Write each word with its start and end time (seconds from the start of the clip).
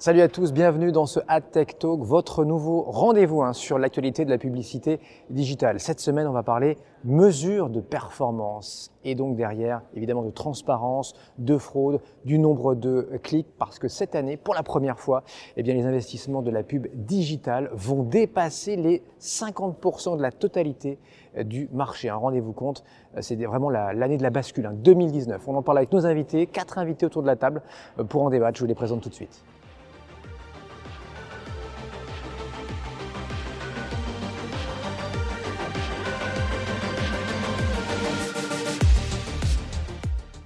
Salut 0.00 0.20
à 0.20 0.28
tous, 0.28 0.52
bienvenue 0.52 0.92
dans 0.92 1.06
ce 1.06 1.18
AdTech 1.26 1.76
Talk, 1.80 2.02
votre 2.02 2.44
nouveau 2.44 2.82
rendez-vous 2.82 3.42
hein, 3.42 3.52
sur 3.52 3.80
l'actualité 3.80 4.24
de 4.24 4.30
la 4.30 4.38
publicité 4.38 5.00
digitale. 5.28 5.80
Cette 5.80 5.98
semaine, 5.98 6.28
on 6.28 6.32
va 6.32 6.44
parler 6.44 6.78
mesures 7.02 7.68
de 7.68 7.80
performance 7.80 8.92
et 9.02 9.16
donc 9.16 9.34
derrière, 9.34 9.82
évidemment, 9.94 10.22
de 10.22 10.30
transparence, 10.30 11.14
de 11.38 11.58
fraude, 11.58 12.00
du 12.24 12.38
nombre 12.38 12.76
de 12.76 13.10
clics, 13.24 13.48
parce 13.58 13.80
que 13.80 13.88
cette 13.88 14.14
année, 14.14 14.36
pour 14.36 14.54
la 14.54 14.62
première 14.62 15.00
fois, 15.00 15.24
eh 15.56 15.64
bien, 15.64 15.74
les 15.74 15.84
investissements 15.84 16.42
de 16.42 16.52
la 16.52 16.62
pub 16.62 16.86
digitale 16.94 17.68
vont 17.72 18.04
dépasser 18.04 18.76
les 18.76 19.02
50% 19.20 20.16
de 20.16 20.22
la 20.22 20.30
totalité 20.30 21.00
euh, 21.36 21.42
du 21.42 21.68
marché. 21.72 22.08
Un 22.08 22.14
rendez-vous 22.14 22.52
compte, 22.52 22.84
euh, 23.16 23.20
c'est 23.20 23.34
vraiment 23.34 23.68
l'année 23.68 24.16
de 24.16 24.22
la 24.22 24.30
bascule, 24.30 24.70
2019. 24.74 25.40
Hein, 25.40 25.44
on 25.48 25.56
en 25.56 25.62
parle 25.62 25.78
avec 25.78 25.92
nos 25.92 26.06
invités, 26.06 26.46
quatre 26.46 26.78
invités 26.78 27.04
autour 27.04 27.22
de 27.22 27.26
la 27.26 27.34
table 27.34 27.62
euh, 27.98 28.04
pour 28.04 28.22
en 28.22 28.30
débattre. 28.30 28.58
Je 28.58 28.62
vous 28.62 28.68
les 28.68 28.76
présente 28.76 29.00
tout 29.00 29.08
de 29.08 29.14
suite. 29.14 29.42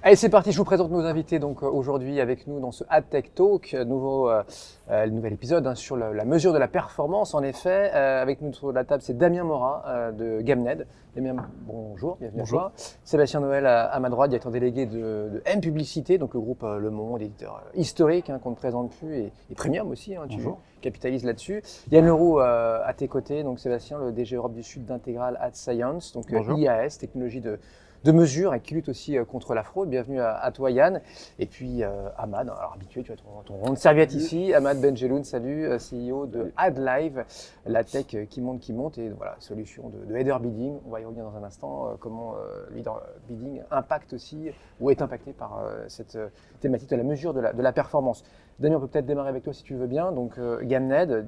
Allez, 0.05 0.17
c'est 0.17 0.27
parti. 0.27 0.51
Je 0.51 0.57
vous 0.57 0.65
présente 0.65 0.91
nos 0.91 1.05
invités 1.05 1.39
donc 1.39 1.63
euh, 1.63 1.65
aujourd'hui 1.65 2.19
avec 2.19 2.45
nous 2.45 2.59
dans 2.59 2.73
ce 2.73 2.83
AdTech 2.89 3.33
Talk, 3.35 3.73
euh, 3.73 3.85
nouveau, 3.85 4.29
euh, 4.29 4.43
euh, 4.91 5.07
nouvel 5.07 5.31
épisode 5.31 5.65
hein, 5.65 5.75
sur 5.75 5.95
la, 5.95 6.11
la, 6.11 6.25
mesure 6.25 6.51
de 6.51 6.57
la 6.57 6.67
performance. 6.67 7.33
En 7.33 7.41
effet, 7.41 7.89
euh, 7.95 8.21
avec 8.21 8.41
nous 8.41 8.51
sur 8.51 8.73
la 8.73 8.83
table, 8.83 9.01
c'est 9.01 9.17
Damien 9.17 9.45
Morat 9.45 9.85
euh, 9.87 10.11
de 10.11 10.41
Gamned. 10.41 10.87
Damien, 11.15 11.47
bonjour, 11.61 12.17
bienvenue 12.17 12.39
bonjour. 12.41 12.59
à 12.59 12.63
toi. 12.63 12.71
Sébastien 13.05 13.39
Noël 13.39 13.65
à, 13.65 13.85
à, 13.85 13.99
ma 14.01 14.09
droite, 14.09 14.31
directeur 14.31 14.51
délégué 14.51 14.87
de, 14.87 14.97
de, 15.35 15.41
M 15.45 15.61
Publicité, 15.61 16.17
donc 16.17 16.33
le 16.33 16.41
groupe 16.41 16.63
Le 16.63 16.89
Monde, 16.89 17.21
éditeur 17.21 17.63
historique 17.73 18.29
hein, 18.29 18.39
qu'on 18.43 18.49
ne 18.49 18.55
présente 18.55 18.91
plus 18.97 19.15
et, 19.15 19.31
et 19.51 19.55
premium 19.55 19.89
aussi. 19.89 20.17
Hein, 20.17 20.23
tu 20.27 20.35
bonjour. 20.35 20.59
capitalises 20.81 21.23
là-dessus. 21.23 21.63
Yann 21.91 22.05
Leroux 22.05 22.39
à 22.39 22.91
tes 22.97 23.07
côtés, 23.07 23.43
donc 23.43 23.59
Sébastien, 23.59 23.99
le 23.99 24.11
DG 24.11 24.35
Europe 24.35 24.53
du 24.53 24.63
Sud 24.63 24.83
d'Integral 24.85 25.37
Ad 25.39 25.55
Science, 25.55 26.11
donc 26.11 26.25
IAS, 26.29 26.97
technologie 26.99 27.39
de 27.39 27.57
de 28.03 28.11
mesures 28.11 28.53
et 28.53 28.59
qui 28.59 28.73
lutte 28.73 28.89
aussi 28.89 29.17
euh, 29.17 29.25
contre 29.25 29.53
la 29.53 29.63
fraude. 29.63 29.89
Bienvenue 29.89 30.19
à, 30.19 30.35
à 30.35 30.51
toi 30.51 30.71
Yann. 30.71 31.01
Et 31.39 31.45
puis 31.45 31.83
euh, 31.83 32.09
Ahmad, 32.17 32.49
alors 32.49 32.73
habitué, 32.75 33.03
tu 33.03 33.11
as 33.11 33.15
ton, 33.15 33.23
ton 33.45 33.55
rond 33.55 33.71
de 33.71 33.77
serviette 33.77 34.13
ici. 34.13 34.53
Ahmad 34.53 34.79
Benjeloun, 34.81 35.23
salut, 35.23 35.65
euh, 35.67 35.77
CEO 35.77 36.25
de 36.25 36.51
AdLive, 36.57 37.25
la 37.65 37.83
tech 37.83 38.07
qui 38.29 38.41
monte, 38.41 38.59
qui 38.59 38.73
monte. 38.73 38.97
Et 38.97 39.09
voilà, 39.09 39.35
solution 39.39 39.89
de, 39.89 40.05
de 40.05 40.15
header 40.15 40.37
bidding. 40.41 40.79
On 40.85 40.89
va 40.89 40.99
y 40.99 41.05
revenir 41.05 41.23
dans 41.23 41.37
un 41.37 41.43
instant, 41.43 41.87
euh, 41.87 41.93
comment 41.99 42.35
le 42.71 42.77
header 42.77 42.91
bidding 43.27 43.61
impacte 43.71 44.13
aussi 44.13 44.49
ou 44.79 44.89
est 44.89 45.01
impacté 45.01 45.31
par 45.31 45.63
cette 45.87 46.17
thématique 46.59 46.89
de 46.89 46.95
la 46.95 47.03
mesure 47.03 47.33
de 47.33 47.39
la, 47.39 47.53
de 47.53 47.61
la 47.61 47.71
performance. 47.71 48.23
Daniel, 48.59 48.77
on 48.77 48.81
peut 48.81 48.87
peut-être 48.87 49.05
démarrer 49.05 49.29
avec 49.29 49.43
toi 49.43 49.53
si 49.53 49.63
tu 49.63 49.75
veux 49.75 49.87
bien. 49.87 50.11
Donc 50.11 50.39
Gamned, 50.63 51.27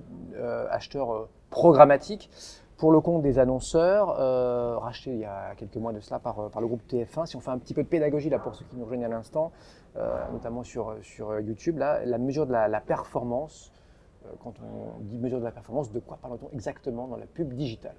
acheteur 0.69 1.27
programmatique 1.49 2.29
pour 2.77 2.91
le 2.91 2.99
compte 2.99 3.21
des 3.21 3.39
annonceurs, 3.39 4.19
euh, 4.19 4.77
racheté 4.77 5.11
il 5.11 5.19
y 5.19 5.25
a 5.25 5.55
quelques 5.55 5.77
mois 5.77 5.93
de 5.93 5.99
cela 5.99 6.19
par, 6.19 6.49
par, 6.49 6.61
le 6.61 6.67
groupe 6.67 6.81
TF1. 6.89 7.25
Si 7.25 7.35
on 7.35 7.39
fait 7.39 7.51
un 7.51 7.57
petit 7.57 7.73
peu 7.73 7.83
de 7.83 7.87
pédagogie 7.87 8.29
là 8.29 8.39
pour 8.39 8.55
ceux 8.55 8.65
qui 8.65 8.75
nous 8.75 8.83
rejoignent 8.83 9.05
à 9.05 9.09
l'instant, 9.09 9.51
euh, 9.95 10.17
notamment 10.31 10.63
sur, 10.63 10.95
sur 11.01 11.39
YouTube, 11.39 11.77
là, 11.77 12.03
la 12.05 12.17
mesure 12.17 12.45
de 12.45 12.51
la, 12.51 12.81
performance, 12.81 13.71
euh, 14.25 14.29
quand 14.43 14.53
on 14.61 14.99
dit 15.03 15.17
mesure 15.17 15.39
de 15.39 15.45
la 15.45 15.51
performance, 15.51 15.91
de 15.91 15.99
quoi 15.99 16.17
parle-t-on 16.21 16.49
exactement 16.53 17.07
dans 17.07 17.17
la 17.17 17.27
pub 17.27 17.53
digitale? 17.53 17.95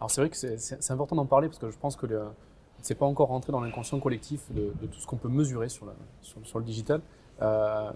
Alors 0.00 0.10
c'est 0.10 0.20
vrai 0.20 0.30
que 0.30 0.36
c'est 0.36 0.90
important 0.90 1.16
d'en 1.16 1.26
parler 1.26 1.48
parce 1.48 1.58
que 1.58 1.70
je 1.70 1.78
pense 1.78 1.96
que 1.96 2.06
c'est 2.82 2.94
pas 2.94 3.06
encore 3.06 3.28
rentré 3.28 3.52
dans 3.52 3.60
l'inconscient 3.60 3.98
collectif 4.00 4.52
de, 4.52 4.72
tout 4.86 4.98
ce 4.98 5.06
qu'on 5.06 5.16
peut 5.16 5.28
mesurer 5.28 5.68
sur, 5.68 5.86
sur, 6.20 6.58
le 6.58 6.64
digital. 6.64 7.00
Euh, 7.40 7.90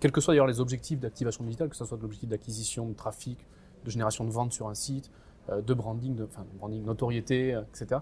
quels 0.00 0.12
que 0.12 0.20
soient 0.20 0.34
d'ailleurs 0.34 0.46
les 0.46 0.60
objectifs 0.60 1.00
d'activation 1.00 1.44
digitale, 1.44 1.68
que 1.68 1.76
ce 1.76 1.84
soit 1.84 1.98
l'objectif 2.00 2.28
d'acquisition 2.28 2.86
de 2.86 2.94
trafic, 2.94 3.38
de 3.84 3.90
génération 3.90 4.24
de 4.24 4.30
vente 4.30 4.52
sur 4.52 4.68
un 4.68 4.74
site, 4.74 5.10
euh, 5.10 5.27
de 5.48 5.74
branding, 5.74 6.14
de, 6.14 6.24
enfin, 6.24 6.44
branding, 6.58 6.84
notoriété, 6.84 7.54
euh, 7.54 7.62
etc. 7.74 8.00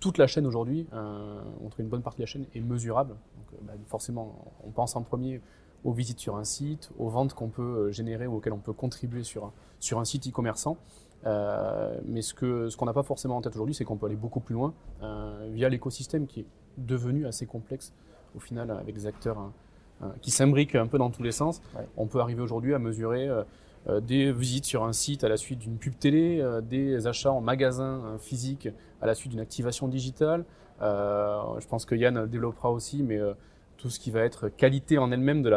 Toute 0.00 0.18
la 0.18 0.26
chaîne 0.26 0.46
aujourd'hui, 0.46 0.86
euh, 0.92 1.40
entre 1.64 1.80
une 1.80 1.88
bonne 1.88 2.02
partie 2.02 2.18
de 2.18 2.22
la 2.22 2.26
chaîne, 2.26 2.46
est 2.54 2.60
mesurable. 2.60 3.10
Donc, 3.10 3.60
bah, 3.62 3.72
forcément, 3.86 4.44
on 4.64 4.70
pense 4.70 4.96
en 4.96 5.02
premier 5.02 5.40
aux 5.84 5.92
visites 5.92 6.18
sur 6.18 6.36
un 6.36 6.44
site, 6.44 6.90
aux 6.98 7.08
ventes 7.08 7.34
qu'on 7.34 7.48
peut 7.48 7.90
générer 7.90 8.26
ou 8.26 8.36
auxquelles 8.36 8.52
on 8.52 8.58
peut 8.58 8.72
contribuer 8.72 9.22
sur 9.22 9.46
un, 9.46 9.52
sur 9.78 9.98
un 9.98 10.04
site 10.04 10.28
e-commerçant. 10.28 10.76
Euh, 11.26 11.98
mais 12.06 12.22
ce 12.22 12.34
qu'on 12.34 12.70
ce 12.70 12.84
n'a 12.84 12.92
pas 12.92 13.02
forcément 13.02 13.36
en 13.36 13.40
tête 13.42 13.54
aujourd'hui, 13.54 13.74
c'est 13.74 13.84
qu'on 13.84 13.96
peut 13.96 14.06
aller 14.06 14.16
beaucoup 14.16 14.40
plus 14.40 14.54
loin 14.54 14.72
euh, 15.02 15.48
via 15.52 15.68
l'écosystème 15.68 16.26
qui 16.26 16.40
est 16.40 16.46
devenu 16.78 17.26
assez 17.26 17.46
complexe 17.46 17.92
au 18.34 18.40
final 18.40 18.70
avec 18.70 18.94
des 18.94 19.06
acteurs 19.06 19.38
hein, 19.38 20.12
qui 20.22 20.30
s'imbriquent 20.30 20.76
un 20.76 20.86
peu 20.86 20.98
dans 20.98 21.10
tous 21.10 21.22
les 21.22 21.32
sens. 21.32 21.60
Ouais. 21.76 21.86
On 21.96 22.06
peut 22.06 22.20
arriver 22.20 22.40
aujourd'hui 22.40 22.74
à 22.74 22.78
mesurer 22.78 23.28
euh, 23.28 23.42
des 24.02 24.32
visites 24.32 24.64
sur 24.64 24.84
un 24.84 24.92
site 24.92 25.24
à 25.24 25.28
la 25.28 25.36
suite 25.36 25.58
d'une 25.58 25.78
pub 25.78 25.98
télé, 25.98 26.40
euh, 26.40 26.60
des 26.60 27.06
achats 27.06 27.32
en 27.32 27.40
magasin 27.40 28.02
euh, 28.04 28.18
physique 28.18 28.68
à 29.00 29.06
la 29.06 29.14
suite 29.14 29.32
d'une 29.32 29.40
activation 29.40 29.88
digitale. 29.88 30.44
je 30.80 31.66
pense 31.66 31.84
que 31.86 31.94
Yann 31.94 32.26
développera 32.26 32.70
aussi, 32.70 33.02
mais 33.02 33.18
tout 33.78 33.88
ce 33.88 33.98
qui 33.98 34.10
va 34.10 34.20
être 34.20 34.48
qualité 34.48 34.98
en 34.98 35.10
elle-même 35.10 35.42
de 35.42 35.48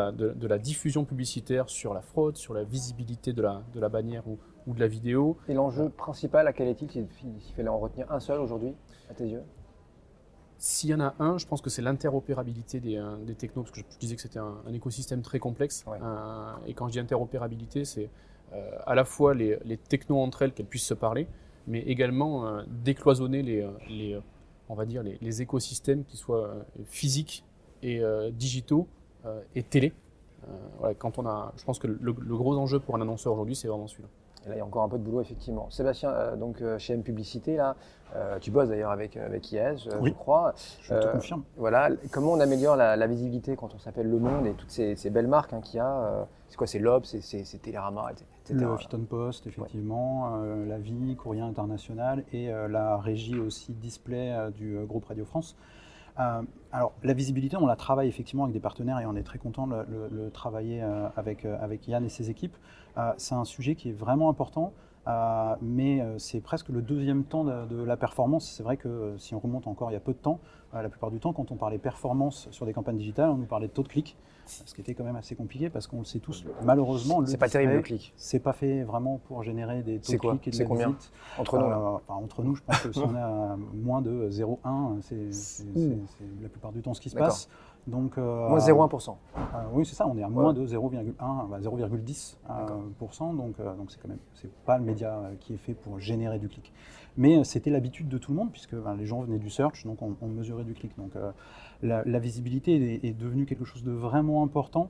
la, 0.47 0.57
diffusion 0.57 1.03
publicitaire 1.03 1.69
sur 1.69 1.93
la 1.93 1.99
fraude, 1.99 2.37
sur 2.37 2.53
la 2.53 2.63
visibilité 2.63 3.33
de 3.33 3.41
la, 3.41 3.63
de 3.73 3.81
la 3.81 3.89
bannière 3.89 4.25
ou, 4.27 4.39
ou 4.65 4.73
de 4.73 4.79
la 4.79 4.87
vidéo. 4.87 5.37
Et 5.49 5.53
l'enjeu 5.53 5.89
principal, 5.89 6.47
à 6.47 6.53
quel 6.53 6.69
est-il 6.69 6.89
S'il 6.89 7.07
fallait 7.53 7.67
en 7.67 7.79
retenir 7.79 8.09
un 8.09 8.21
seul 8.21 8.39
aujourd'hui, 8.39 8.73
à 9.09 9.13
tes 9.13 9.25
yeux? 9.25 9.43
S'il 10.63 10.91
y 10.91 10.93
en 10.93 11.01
a 11.01 11.13
un, 11.19 11.37
je 11.37 11.45
pense 11.45 11.61
que 11.61 11.69
c'est 11.69 11.81
l'interopérabilité 11.81 12.79
des, 12.79 12.95
euh, 12.95 13.17
des, 13.17 13.35
technos, 13.35 13.63
parce 13.63 13.75
que 13.75 13.81
je, 13.81 13.97
disais 13.99 14.15
que 14.15 14.21
c'était 14.21 14.39
un, 14.39 14.61
un, 14.65 14.73
écosystème 14.73 15.21
très 15.21 15.37
complexe. 15.37 15.83
Ouais. 15.85 15.97
Euh, 16.01 16.53
et 16.65 16.73
quand 16.73 16.87
je 16.87 16.93
dis 16.93 16.99
interopérabilité, 16.99 17.83
c'est 17.83 18.09
euh, 18.53 18.71
à 18.85 18.95
la 18.95 19.03
fois 19.03 19.33
les, 19.33 19.59
les, 19.65 19.75
technos 19.75 20.21
entre 20.21 20.41
elles, 20.41 20.53
qu'elles 20.53 20.65
puissent 20.65 20.85
se 20.85 20.93
parler, 20.93 21.27
mais 21.67 21.79
également 21.79 22.47
euh, 22.47 22.63
décloisonner 22.81 23.43
les, 23.43 23.67
les, 23.89 24.17
on 24.69 24.75
va 24.75 24.85
dire, 24.85 25.03
les, 25.03 25.17
les 25.21 25.41
écosystèmes 25.41 26.05
qui 26.05 26.15
soient 26.15 26.55
physiques 26.85 27.43
et 27.81 28.01
digitaux 28.31 28.87
et 29.55 29.63
télé. 29.63 29.91
Voilà, 30.79 30.95
quand 30.95 31.19
on 31.19 31.25
a, 31.25 31.51
je 31.57 31.65
pense 31.65 31.77
que 31.77 31.87
le, 31.87 31.97
le 31.99 32.37
gros 32.37 32.57
enjeu 32.57 32.79
pour 32.79 32.95
un 32.95 33.01
annonceur 33.01 33.33
aujourd'hui, 33.33 33.57
c'est 33.57 33.67
vraiment 33.67 33.87
celui-là. 33.87 34.07
Et 34.45 34.49
là, 34.49 34.55
il 34.55 34.57
y 34.57 34.61
a 34.61 34.65
encore 34.65 34.83
un 34.83 34.89
peu 34.89 34.97
de 34.97 35.03
boulot, 35.03 35.21
effectivement. 35.21 35.69
Sébastien, 35.69 36.09
euh, 36.09 36.35
donc 36.35 36.61
euh, 36.61 36.77
chez 36.77 36.93
M 36.93 37.03
Publicité, 37.03 37.55
là, 37.55 37.75
euh, 38.15 38.37
tu 38.39 38.51
bosses 38.51 38.69
d'ailleurs 38.69 38.91
avec, 38.91 39.17
avec 39.17 39.49
oui, 39.51 40.09
je 40.09 40.13
crois. 40.13 40.53
Je 40.81 40.93
te 40.93 41.11
confirme. 41.11 41.43
Voilà. 41.57 41.89
Comment 42.11 42.33
on 42.33 42.39
améliore 42.39 42.75
la, 42.75 42.95
la 42.95 43.07
visibilité 43.07 43.55
quand 43.55 43.73
on 43.73 43.79
s'appelle 43.79 44.09
Le 44.09 44.19
Monde 44.19 44.45
et 44.45 44.53
toutes 44.53 44.69
ces, 44.69 44.95
ces 44.95 45.09
belles 45.09 45.27
marques 45.27 45.53
hein, 45.53 45.61
qu'il 45.61 45.77
y 45.77 45.79
a 45.79 46.27
C'est 46.49 46.57
quoi 46.57 46.67
C'est 46.67 46.79
Lob, 46.79 47.05
c'est 47.05 47.61
Télérama, 47.61 48.11
etc. 48.11 48.25
Le 48.49 48.73
Huffington 48.73 49.05
Post, 49.09 49.47
effectivement, 49.47 50.37
ouais. 50.39 50.65
La 50.67 50.77
Vie, 50.77 51.15
Courrier 51.15 51.41
International 51.41 52.23
et 52.33 52.51
la 52.69 52.97
régie 52.97 53.39
aussi 53.39 53.73
display 53.73 54.35
du 54.53 54.77
groupe 54.85 55.05
Radio 55.05 55.25
France. 55.25 55.55
Euh, 56.73 56.77
alors, 56.77 56.93
la 57.03 57.13
visibilité, 57.13 57.57
on 57.57 57.65
la 57.65 57.75
travaille 57.75 58.07
effectivement 58.07 58.43
avec 58.43 58.53
des 58.53 58.59
partenaires 58.59 58.99
et 58.99 59.05
on 59.05 59.15
est 59.15 59.23
très 59.23 59.39
content 59.39 59.67
de 59.67 59.75
le, 59.75 60.07
le, 60.09 60.23
le 60.23 60.31
travailler 60.31 60.81
euh, 60.81 61.07
avec, 61.15 61.45
euh, 61.45 61.57
avec 61.61 61.87
Yann 61.87 62.05
et 62.05 62.09
ses 62.09 62.29
équipes. 62.29 62.55
c'est 63.17 63.35
un 63.35 63.45
sujet 63.45 63.75
qui 63.75 63.89
est 63.89 63.93
vraiment 63.93 64.29
important. 64.29 64.73
Euh, 65.05 65.55
mais 65.61 66.01
euh, 66.01 66.17
c'est 66.17 66.39
presque 66.39 66.69
le 66.69 66.81
deuxième 66.81 67.25
temps 67.25 67.43
de, 67.43 67.65
de 67.65 67.83
la 67.83 67.97
performance. 67.97 68.49
C'est 68.49 68.63
vrai 68.63 68.77
que 68.77 68.87
euh, 68.87 69.17
si 69.17 69.35
on 69.35 69.39
remonte 69.39 69.67
encore 69.67 69.91
il 69.91 69.93
y 69.93 69.97
a 69.97 69.99
peu 69.99 70.13
de 70.13 70.17
temps, 70.17 70.39
la 70.73 70.89
plupart 70.89 71.11
du 71.11 71.19
temps, 71.19 71.33
quand 71.33 71.51
on 71.51 71.55
parlait 71.55 71.77
performance 71.77 72.47
sur 72.49 72.65
des 72.65 72.73
campagnes 72.73 72.97
digitales, 72.97 73.29
on 73.29 73.37
nous 73.37 73.45
parlait 73.45 73.67
de 73.67 73.73
taux 73.73 73.83
de 73.83 73.87
clic, 73.87 74.17
ce 74.45 74.73
qui 74.73 74.81
était 74.81 74.95
quand 74.95 75.03
même 75.03 75.15
assez 75.15 75.35
compliqué 75.35 75.69
parce 75.69 75.85
qu'on 75.85 75.99
le 75.99 76.03
sait 76.03 76.17
tous, 76.17 76.45
malheureusement, 76.63 77.23
c'est 77.27 77.37
pas 77.37 77.47
terrible 77.47 77.73
le 77.73 77.81
clic. 77.81 78.11
C'est 78.15 78.39
pas 78.39 78.53
fait 78.53 78.81
vraiment 78.81 79.19
pour 79.27 79.43
générer 79.43 79.83
des 79.83 79.99
taux 79.99 80.13
de 80.13 80.17
clic 80.17 80.47
et 80.47 80.49
de 80.49 80.55
C'est 80.55 80.65
combien 80.65 80.87
visite. 80.87 81.11
entre 81.37 81.59
nous 81.59 81.65
enfin, 81.65 82.15
Entre 82.15 82.43
nous, 82.43 82.55
je 82.55 82.63
pense 82.63 82.79
que 82.79 82.91
si 82.91 82.99
on 82.99 83.15
est 83.15 83.19
à 83.19 83.55
moins 83.75 84.01
de 84.01 84.29
0,1, 84.31 85.01
c'est 85.01 85.65
la 86.41 86.49
plupart 86.49 86.71
du 86.71 86.81
temps 86.81 86.95
ce 86.95 87.01
qui 87.01 87.11
se 87.11 87.15
passe. 87.15 87.49
Donc, 87.87 88.17
euh, 88.17 88.47
moins 88.47 88.59
0,1%. 88.59 89.17
Euh, 89.35 89.41
oui, 89.73 89.85
c'est 89.85 89.95
ça, 89.95 90.07
on 90.07 90.17
est 90.17 90.23
à 90.23 90.29
moins 90.29 90.53
ouais. 90.53 90.53
de 90.53 90.65
0,1, 90.65 91.49
bah, 91.49 91.59
0,10%. 91.59 92.35
Euh, 92.49 93.33
donc, 93.33 93.57
donc 93.57 93.91
c'est 93.91 94.01
quand 94.01 94.07
même, 94.07 94.19
c'est 94.35 94.51
pas 94.65 94.77
le 94.77 94.85
média 94.85 95.21
qui 95.39 95.53
est 95.53 95.57
fait 95.57 95.73
pour 95.73 95.99
générer 95.99 96.39
du 96.39 96.47
clic. 96.47 96.71
Mais 97.17 97.43
c'était 97.43 97.69
l'habitude 97.69 98.07
de 98.07 98.17
tout 98.17 98.31
le 98.31 98.37
monde, 98.37 98.51
puisque 98.51 98.75
ben, 98.75 98.95
les 98.95 99.05
gens 99.05 99.21
venaient 99.21 99.37
du 99.37 99.49
search, 99.49 99.85
donc 99.85 100.01
on, 100.01 100.15
on 100.21 100.27
mesurait 100.27 100.63
du 100.63 100.73
clic. 100.73 100.95
Donc 100.97 101.11
la, 101.81 102.03
la, 102.05 102.19
visibilité 102.19 102.75
est, 102.75 103.07
est, 103.07 103.13
devenue 103.13 103.45
quelque 103.45 103.65
chose 103.65 103.83
de 103.83 103.91
vraiment 103.91 104.43
important 104.43 104.89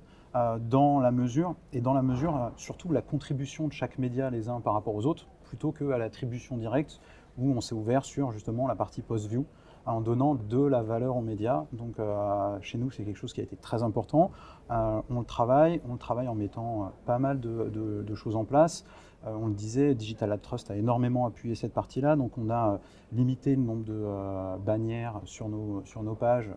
dans 0.70 1.00
la 1.00 1.12
mesure, 1.12 1.56
et 1.74 1.82
dans 1.82 1.94
la 1.94 2.02
mesure, 2.02 2.52
surtout 2.58 2.92
la 2.92 3.02
contribution 3.02 3.68
de 3.68 3.74
chaque 3.74 3.98
média 3.98 4.30
les 4.30 4.50
uns 4.50 4.62
par 4.62 4.74
rapport 4.74 4.96
aux 4.96 5.06
autres, 5.06 5.28
plutôt 5.44 5.72
qu'à 5.72 5.98
l'attribution 5.98 6.58
directe, 6.58 7.00
où 7.38 7.52
on 7.52 7.62
s'est 7.62 7.76
ouvert 7.76 8.06
sur 8.06 8.32
justement 8.32 8.68
la 8.68 8.76
partie 8.76 9.02
post-view. 9.02 9.46
En 9.86 10.02
donnant 10.02 10.36
de 10.36 10.60
la 10.60 10.82
valeur 10.82 11.16
aux 11.18 11.22
médias. 11.22 11.66
Donc 11.74 11.96
chez 12.62 12.78
nous, 12.78 12.92
c'est 12.92 13.04
quelque 13.04 13.18
chose 13.18 13.34
qui 13.34 13.42
a 13.42 13.44
été 13.44 13.56
très 13.56 13.84
important. 13.84 14.32
on 14.70 15.20
le 15.20 15.26
travaille, 15.26 15.82
on 15.90 15.94
le 15.94 16.00
travaille 16.00 16.28
en 16.28 16.36
mettant 16.36 16.92
pas 17.06 17.20
mal 17.20 17.40
de 17.40 18.16
choses 18.16 18.36
en 18.36 18.46
place. 18.46 18.86
Euh, 19.26 19.32
on 19.42 19.48
le 19.48 19.54
disait, 19.54 19.96
Digital 19.96 20.32
Ad 20.34 20.42
Trust 20.42 20.70
a 20.70 20.76
énormément 20.76 21.26
appuyé 21.26 21.56
cette 21.56 21.74
partie-là, 21.74 22.18
donc 22.18 22.38
on 22.38 22.50
a 22.50 22.74
euh, 22.74 22.78
limité 23.14 23.52
le 23.56 23.62
nombre 23.62 23.86
de 23.86 23.94
euh, 23.94 24.58
bannières 24.58 25.22
sur 25.24 25.48
nos, 25.48 25.82
sur 25.86 26.04
nos 26.04 26.16
pages 26.16 26.50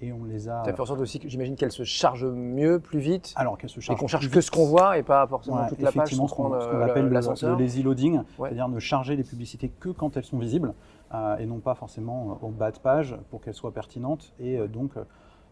et 0.00 0.12
on 0.12 0.24
les 0.24 0.48
a. 0.48 0.62
As 0.62 0.64
fait 0.64 0.80
en 0.80 0.86
sorte 0.86 1.00
aussi, 1.00 1.20
j'imagine 1.26 1.56
qu'elles 1.56 1.72
se 1.72 1.84
chargent 1.84 2.24
mieux, 2.24 2.78
plus 2.78 3.00
vite. 3.00 3.34
Alors 3.36 3.58
qu'elles 3.58 3.68
se 3.68 3.80
chargent. 3.80 3.98
Et 3.98 4.00
qu'on 4.00 4.08
cherche 4.08 4.30
que 4.30 4.40
ce 4.40 4.50
qu'on 4.50 4.66
voit 4.66 4.96
et 4.96 5.02
pas 5.02 5.26
forcément 5.26 5.66
toute 5.68 5.80
la 5.80 5.92
page. 5.92 5.96
Effectivement, 5.96 6.28
ce 6.28 6.34
qu'on 6.34 6.52
appelle 6.52 7.08
le, 7.08 7.10
le, 7.10 7.58
lazy 7.58 7.82
loading, 7.82 8.20
c'est-à-dire 8.38 8.68
ne 8.68 8.78
charger 8.78 9.16
les 9.16 9.24
publicités 9.24 9.68
que 9.68 9.90
quand 9.90 10.16
elles 10.16 10.24
sont 10.24 10.38
visibles 10.38 10.72
et 11.38 11.46
non 11.46 11.60
pas 11.60 11.74
forcément 11.74 12.38
au 12.42 12.50
bas 12.50 12.70
de 12.70 12.78
page 12.78 13.16
pour 13.30 13.40
qu'elles 13.40 13.54
soient 13.54 13.72
pertinentes. 13.72 14.32
Et 14.38 14.58
donc 14.68 14.94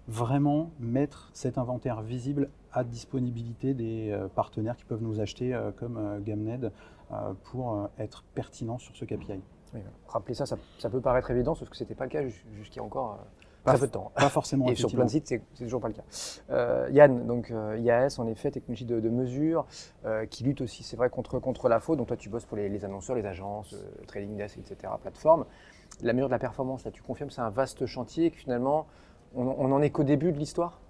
vraiment 0.08 0.70
mettre 0.78 1.30
cet 1.32 1.58
inventaire 1.58 2.02
visible 2.02 2.50
à 2.72 2.84
disponibilité 2.84 3.74
des 3.74 4.10
euh, 4.10 4.28
partenaires 4.28 4.76
qui 4.76 4.84
peuvent 4.84 5.02
nous 5.02 5.20
acheter 5.20 5.54
euh, 5.54 5.70
comme 5.72 5.96
euh, 5.96 6.20
Gamned 6.20 6.72
pour 7.44 7.88
être 7.98 8.24
pertinent 8.34 8.78
sur 8.78 8.96
ce 8.96 9.04
KPI. 9.04 9.40
Oui, 9.72 9.80
rappeler 10.08 10.34
ça, 10.34 10.46
ça, 10.46 10.90
peut 10.90 11.00
paraître 11.00 11.30
évident, 11.30 11.54
sauf 11.54 11.68
que 11.68 11.76
ce 11.76 11.84
n'était 11.84 11.94
pas 11.94 12.06
le 12.06 12.10
cas 12.10 12.20
a 12.20 12.82
encore 12.82 13.20
très 13.64 13.78
peu 13.78 13.86
de 13.86 13.92
temps. 13.92 14.12
Pas 14.14 14.28
forcément. 14.28 14.68
Et 14.70 14.74
sur 14.74 14.90
plein 14.92 15.04
de 15.04 15.10
sites, 15.10 15.28
c'est 15.28 15.42
toujours 15.56 15.80
pas 15.80 15.88
le 15.88 15.94
cas. 15.94 16.88
Yann, 16.90 17.26
donc 17.26 17.52
IAS, 17.78 18.16
en 18.18 18.26
effet, 18.26 18.50
technologie 18.50 18.84
de, 18.84 19.08
mesure, 19.08 19.66
qui 20.30 20.44
lutte 20.44 20.60
aussi, 20.60 20.82
c'est 20.82 20.96
vrai, 20.96 21.10
contre, 21.10 21.38
contre 21.38 21.68
la 21.68 21.80
faute. 21.80 21.98
Donc 21.98 22.08
toi, 22.08 22.16
tu 22.16 22.28
bosses 22.28 22.44
pour 22.44 22.56
les, 22.56 22.84
annonceurs, 22.84 23.16
les 23.16 23.26
agences, 23.26 23.74
Trading 24.06 24.36
Desk, 24.36 24.58
etc., 24.58 24.92
plateforme. 25.00 25.46
La 26.02 26.12
mesure 26.12 26.28
de 26.28 26.32
la 26.32 26.38
performance, 26.38 26.84
là, 26.84 26.90
tu 26.90 27.02
confirmes, 27.02 27.30
c'est 27.30 27.40
un 27.40 27.50
vaste 27.50 27.86
chantier 27.86 28.30
que 28.30 28.36
finalement, 28.36 28.86
on 29.34 29.68
n'en 29.68 29.82
est 29.82 29.90
qu'au 29.90 30.04
début 30.04 30.32
de 30.32 30.38
l'histoire? 30.38 30.80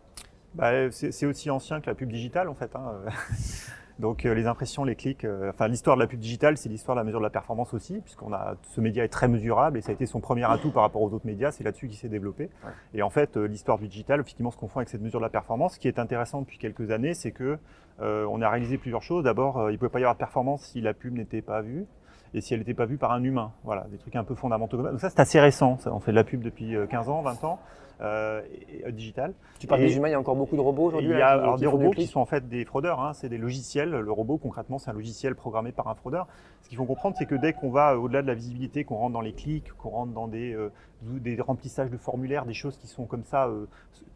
Bah, 0.54 0.90
C'est 0.90 1.26
aussi 1.26 1.50
ancien 1.50 1.80
que 1.80 1.86
la 1.86 1.94
pub 1.94 2.10
digitale 2.10 2.48
en 2.48 2.54
fait. 2.54 2.74
Hein. 2.76 3.00
Donc 4.00 4.26
euh, 4.26 4.34
les 4.34 4.46
impressions, 4.46 4.84
les 4.84 4.96
clics, 4.96 5.24
euh, 5.24 5.50
enfin 5.50 5.68
l'histoire 5.68 5.96
de 5.96 6.02
la 6.02 6.08
pub 6.08 6.18
digitale, 6.18 6.56
c'est 6.56 6.68
l'histoire 6.68 6.96
de 6.96 7.00
la 7.00 7.04
mesure 7.04 7.20
de 7.20 7.24
la 7.24 7.30
performance 7.30 7.74
aussi, 7.74 8.00
puisqu'on 8.00 8.32
a 8.32 8.56
ce 8.62 8.80
média 8.80 9.04
est 9.04 9.08
très 9.08 9.28
mesurable 9.28 9.78
et 9.78 9.82
ça 9.82 9.90
a 9.90 9.94
été 9.94 10.06
son 10.06 10.20
premier 10.20 10.44
atout 10.44 10.72
par 10.72 10.82
rapport 10.82 11.02
aux 11.02 11.12
autres 11.12 11.26
médias, 11.26 11.52
c'est 11.52 11.62
là-dessus 11.62 11.86
qu'il 11.86 11.96
s'est 11.96 12.08
développé. 12.08 12.50
Et 12.92 13.02
en 13.02 13.10
fait, 13.10 13.36
euh, 13.36 13.44
l'histoire 13.44 13.78
du 13.78 13.86
digital, 13.86 14.20
effectivement, 14.20 14.50
se 14.50 14.56
confond 14.56 14.80
avec 14.80 14.88
cette 14.88 15.02
mesure 15.02 15.20
de 15.20 15.24
la 15.24 15.30
performance. 15.30 15.74
Ce 15.74 15.78
qui 15.78 15.86
est 15.86 15.98
intéressant 15.98 16.40
depuis 16.40 16.58
quelques 16.58 16.90
années, 16.90 17.14
c'est 17.14 17.32
que 17.32 17.58
on 18.00 18.42
a 18.42 18.50
réalisé 18.50 18.76
plusieurs 18.76 19.02
choses. 19.02 19.22
D'abord, 19.22 19.70
il 19.70 19.74
ne 19.74 19.78
pouvait 19.78 19.88
pas 19.88 20.00
y 20.00 20.02
avoir 20.02 20.16
de 20.16 20.18
performance 20.18 20.62
si 20.62 20.80
la 20.80 20.94
pub 20.94 21.14
n'était 21.14 21.42
pas 21.42 21.62
vue 21.62 21.86
et 22.34 22.40
si 22.40 22.52
elle 22.52 22.60
n'était 22.60 22.74
pas 22.74 22.86
vue 22.86 22.98
par 22.98 23.12
un 23.12 23.22
humain. 23.22 23.52
Voilà, 23.64 23.86
des 23.90 23.98
trucs 23.98 24.16
un 24.16 24.24
peu 24.24 24.34
fondamentaux. 24.34 24.76
Donc 24.76 25.00
ça, 25.00 25.08
c'est 25.10 25.20
assez 25.20 25.40
récent. 25.40 25.78
Ça, 25.78 25.94
on 25.94 26.00
fait 26.00 26.10
de 26.10 26.16
la 26.16 26.24
pub 26.24 26.42
depuis 26.42 26.74
15 26.90 27.08
ans, 27.08 27.22
20 27.22 27.44
ans. 27.44 27.60
Euh, 28.00 28.42
euh, 28.84 28.90
digital. 28.90 29.34
Tu 29.60 29.68
parles 29.68 29.80
des 29.80 29.96
humains, 29.96 30.08
il 30.08 30.12
y 30.12 30.14
a 30.14 30.20
encore 30.20 30.34
beaucoup 30.34 30.56
de 30.56 30.60
robots 30.60 30.86
aujourd'hui 30.86 31.10
Il 31.10 31.18
y 31.18 31.22
a 31.22 31.28
alors, 31.28 31.58
des 31.58 31.66
robots 31.66 31.92
qui 31.92 32.06
sont 32.06 32.18
en 32.18 32.26
fait 32.26 32.48
des 32.48 32.64
fraudeurs, 32.64 33.00
hein, 33.00 33.12
c'est 33.14 33.28
des 33.28 33.38
logiciels. 33.38 33.90
Le 33.90 34.12
robot, 34.12 34.36
concrètement, 34.36 34.78
c'est 34.78 34.90
un 34.90 34.94
logiciel 34.94 35.36
programmé 35.36 35.70
par 35.70 35.86
un 35.86 35.94
fraudeur. 35.94 36.26
Ce 36.62 36.68
qu'il 36.68 36.76
faut 36.76 36.86
comprendre, 36.86 37.14
c'est 37.16 37.26
que 37.26 37.36
dès 37.36 37.52
qu'on 37.52 37.70
va 37.70 37.96
au-delà 37.96 38.22
de 38.22 38.26
la 38.26 38.34
visibilité, 38.34 38.82
qu'on 38.82 38.96
rentre 38.96 39.12
dans 39.12 39.20
les 39.20 39.32
clics, 39.32 39.72
qu'on 39.74 39.90
rentre 39.90 40.12
dans 40.12 40.26
des, 40.26 40.54
euh, 40.54 40.72
des 41.02 41.40
remplissages 41.40 41.90
de 41.90 41.96
formulaires, 41.96 42.46
des 42.46 42.54
choses 42.54 42.76
qui 42.78 42.88
sont 42.88 43.04
comme 43.04 43.24
ça, 43.24 43.48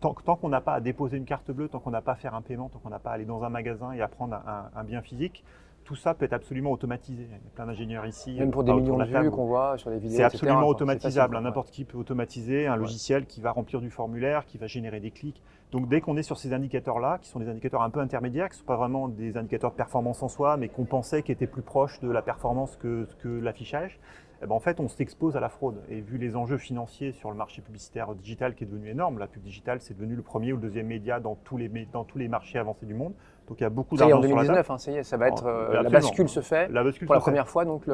tant, 0.00 0.14
tant 0.14 0.34
qu'on 0.34 0.48
n'a 0.48 0.60
pas 0.60 0.74
à 0.74 0.80
déposer 0.80 1.16
une 1.16 1.24
carte 1.24 1.52
bleue, 1.52 1.68
tant 1.68 1.78
qu'on 1.78 1.90
n'a 1.90 2.02
pas 2.02 2.12
à 2.12 2.16
faire 2.16 2.34
un 2.34 2.42
paiement, 2.42 2.68
tant 2.68 2.80
qu'on 2.80 2.90
n'a 2.90 2.98
pas 2.98 3.10
à 3.10 3.14
aller 3.14 3.26
dans 3.26 3.44
un 3.44 3.48
magasin 3.48 3.92
et 3.92 4.00
à 4.00 4.08
prendre 4.08 4.34
un, 4.34 4.70
un 4.74 4.84
bien 4.84 5.02
physique, 5.02 5.44
tout 5.88 5.96
ça 5.96 6.12
peut 6.12 6.26
être 6.26 6.34
absolument 6.34 6.70
automatisé. 6.70 7.22
Il 7.22 7.30
y 7.30 7.34
a 7.34 7.38
plein 7.54 7.64
d'ingénieurs 7.64 8.04
ici. 8.04 8.34
Même 8.38 8.50
pour 8.50 8.62
des 8.62 8.74
millions 8.74 8.98
de 8.98 9.04
vues 9.04 9.30
qu'on 9.30 9.46
voit 9.46 9.78
sur 9.78 9.88
les 9.88 9.98
vidéos. 9.98 10.18
C'est 10.18 10.22
absolument 10.22 10.68
automatisable. 10.68 11.40
N'importe 11.40 11.70
qui 11.70 11.86
peut 11.86 11.96
automatiser 11.96 12.66
un 12.66 12.76
logiciel 12.76 13.24
qui 13.24 13.40
va 13.40 13.52
remplir 13.52 13.80
du 13.80 13.88
formulaire, 13.88 14.44
qui 14.44 14.58
va 14.58 14.66
générer 14.66 15.00
des 15.00 15.10
clics. 15.10 15.42
Donc 15.72 15.88
dès 15.88 16.02
qu'on 16.02 16.18
est 16.18 16.22
sur 16.22 16.36
ces 16.36 16.52
indicateurs-là, 16.52 17.16
qui 17.22 17.30
sont 17.30 17.38
des 17.38 17.48
indicateurs 17.48 17.80
un 17.80 17.88
peu 17.88 18.00
intermédiaires, 18.00 18.50
qui 18.50 18.56
ne 18.56 18.58
sont 18.58 18.66
pas 18.66 18.76
vraiment 18.76 19.08
des 19.08 19.38
indicateurs 19.38 19.70
de 19.70 19.76
performance 19.76 20.22
en 20.22 20.28
soi, 20.28 20.58
mais 20.58 20.68
qu'on 20.68 20.84
pensait 20.84 21.22
qui 21.22 21.32
étaient 21.32 21.46
plus 21.46 21.62
proches 21.62 22.00
de 22.00 22.10
la 22.10 22.20
performance 22.20 22.76
que, 22.76 23.08
que 23.20 23.28
l'affichage, 23.28 23.98
eh 24.42 24.46
ben, 24.46 24.54
en 24.54 24.60
fait, 24.60 24.78
on 24.78 24.88
s'expose 24.88 25.36
à 25.36 25.40
la 25.40 25.48
fraude. 25.48 25.82
Et 25.88 26.00
vu 26.00 26.18
les 26.18 26.36
enjeux 26.36 26.58
financiers 26.58 27.12
sur 27.12 27.30
le 27.30 27.36
marché 27.36 27.60
publicitaire 27.60 28.14
digital 28.14 28.54
qui 28.54 28.64
est 28.64 28.66
devenu 28.66 28.90
énorme, 28.90 29.18
la 29.18 29.26
pub 29.26 29.42
digitale, 29.42 29.80
c'est 29.80 29.94
devenu 29.94 30.14
le 30.14 30.22
premier 30.22 30.52
ou 30.52 30.56
le 30.56 30.62
deuxième 30.62 30.86
média 30.86 31.18
dans 31.18 31.34
tous 31.34 31.56
les, 31.56 31.68
dans 31.92 32.04
tous 32.04 32.18
les 32.18 32.28
marchés 32.28 32.58
avancés 32.58 32.86
du 32.86 32.94
monde. 32.94 33.14
Donc 33.48 33.60
il 33.60 33.62
y 33.62 33.66
a 33.66 33.70
beaucoup 33.70 33.96
d'argent 33.96 34.18
en 34.18 34.20
2019, 34.20 34.70
hein, 34.70 34.78
ça 34.78 34.90
y 34.92 34.96
est, 34.96 35.02
ça 35.02 35.16
va 35.16 35.28
être 35.28 35.46
euh, 35.46 35.82
la 35.82 35.88
bascule 35.88 36.28
se 36.28 36.40
fait. 36.40 36.70
La 36.70 36.84
bascule 36.84 37.06
pour 37.06 37.14
la 37.14 37.20
première 37.20 37.48
fois, 37.48 37.64
donc 37.64 37.84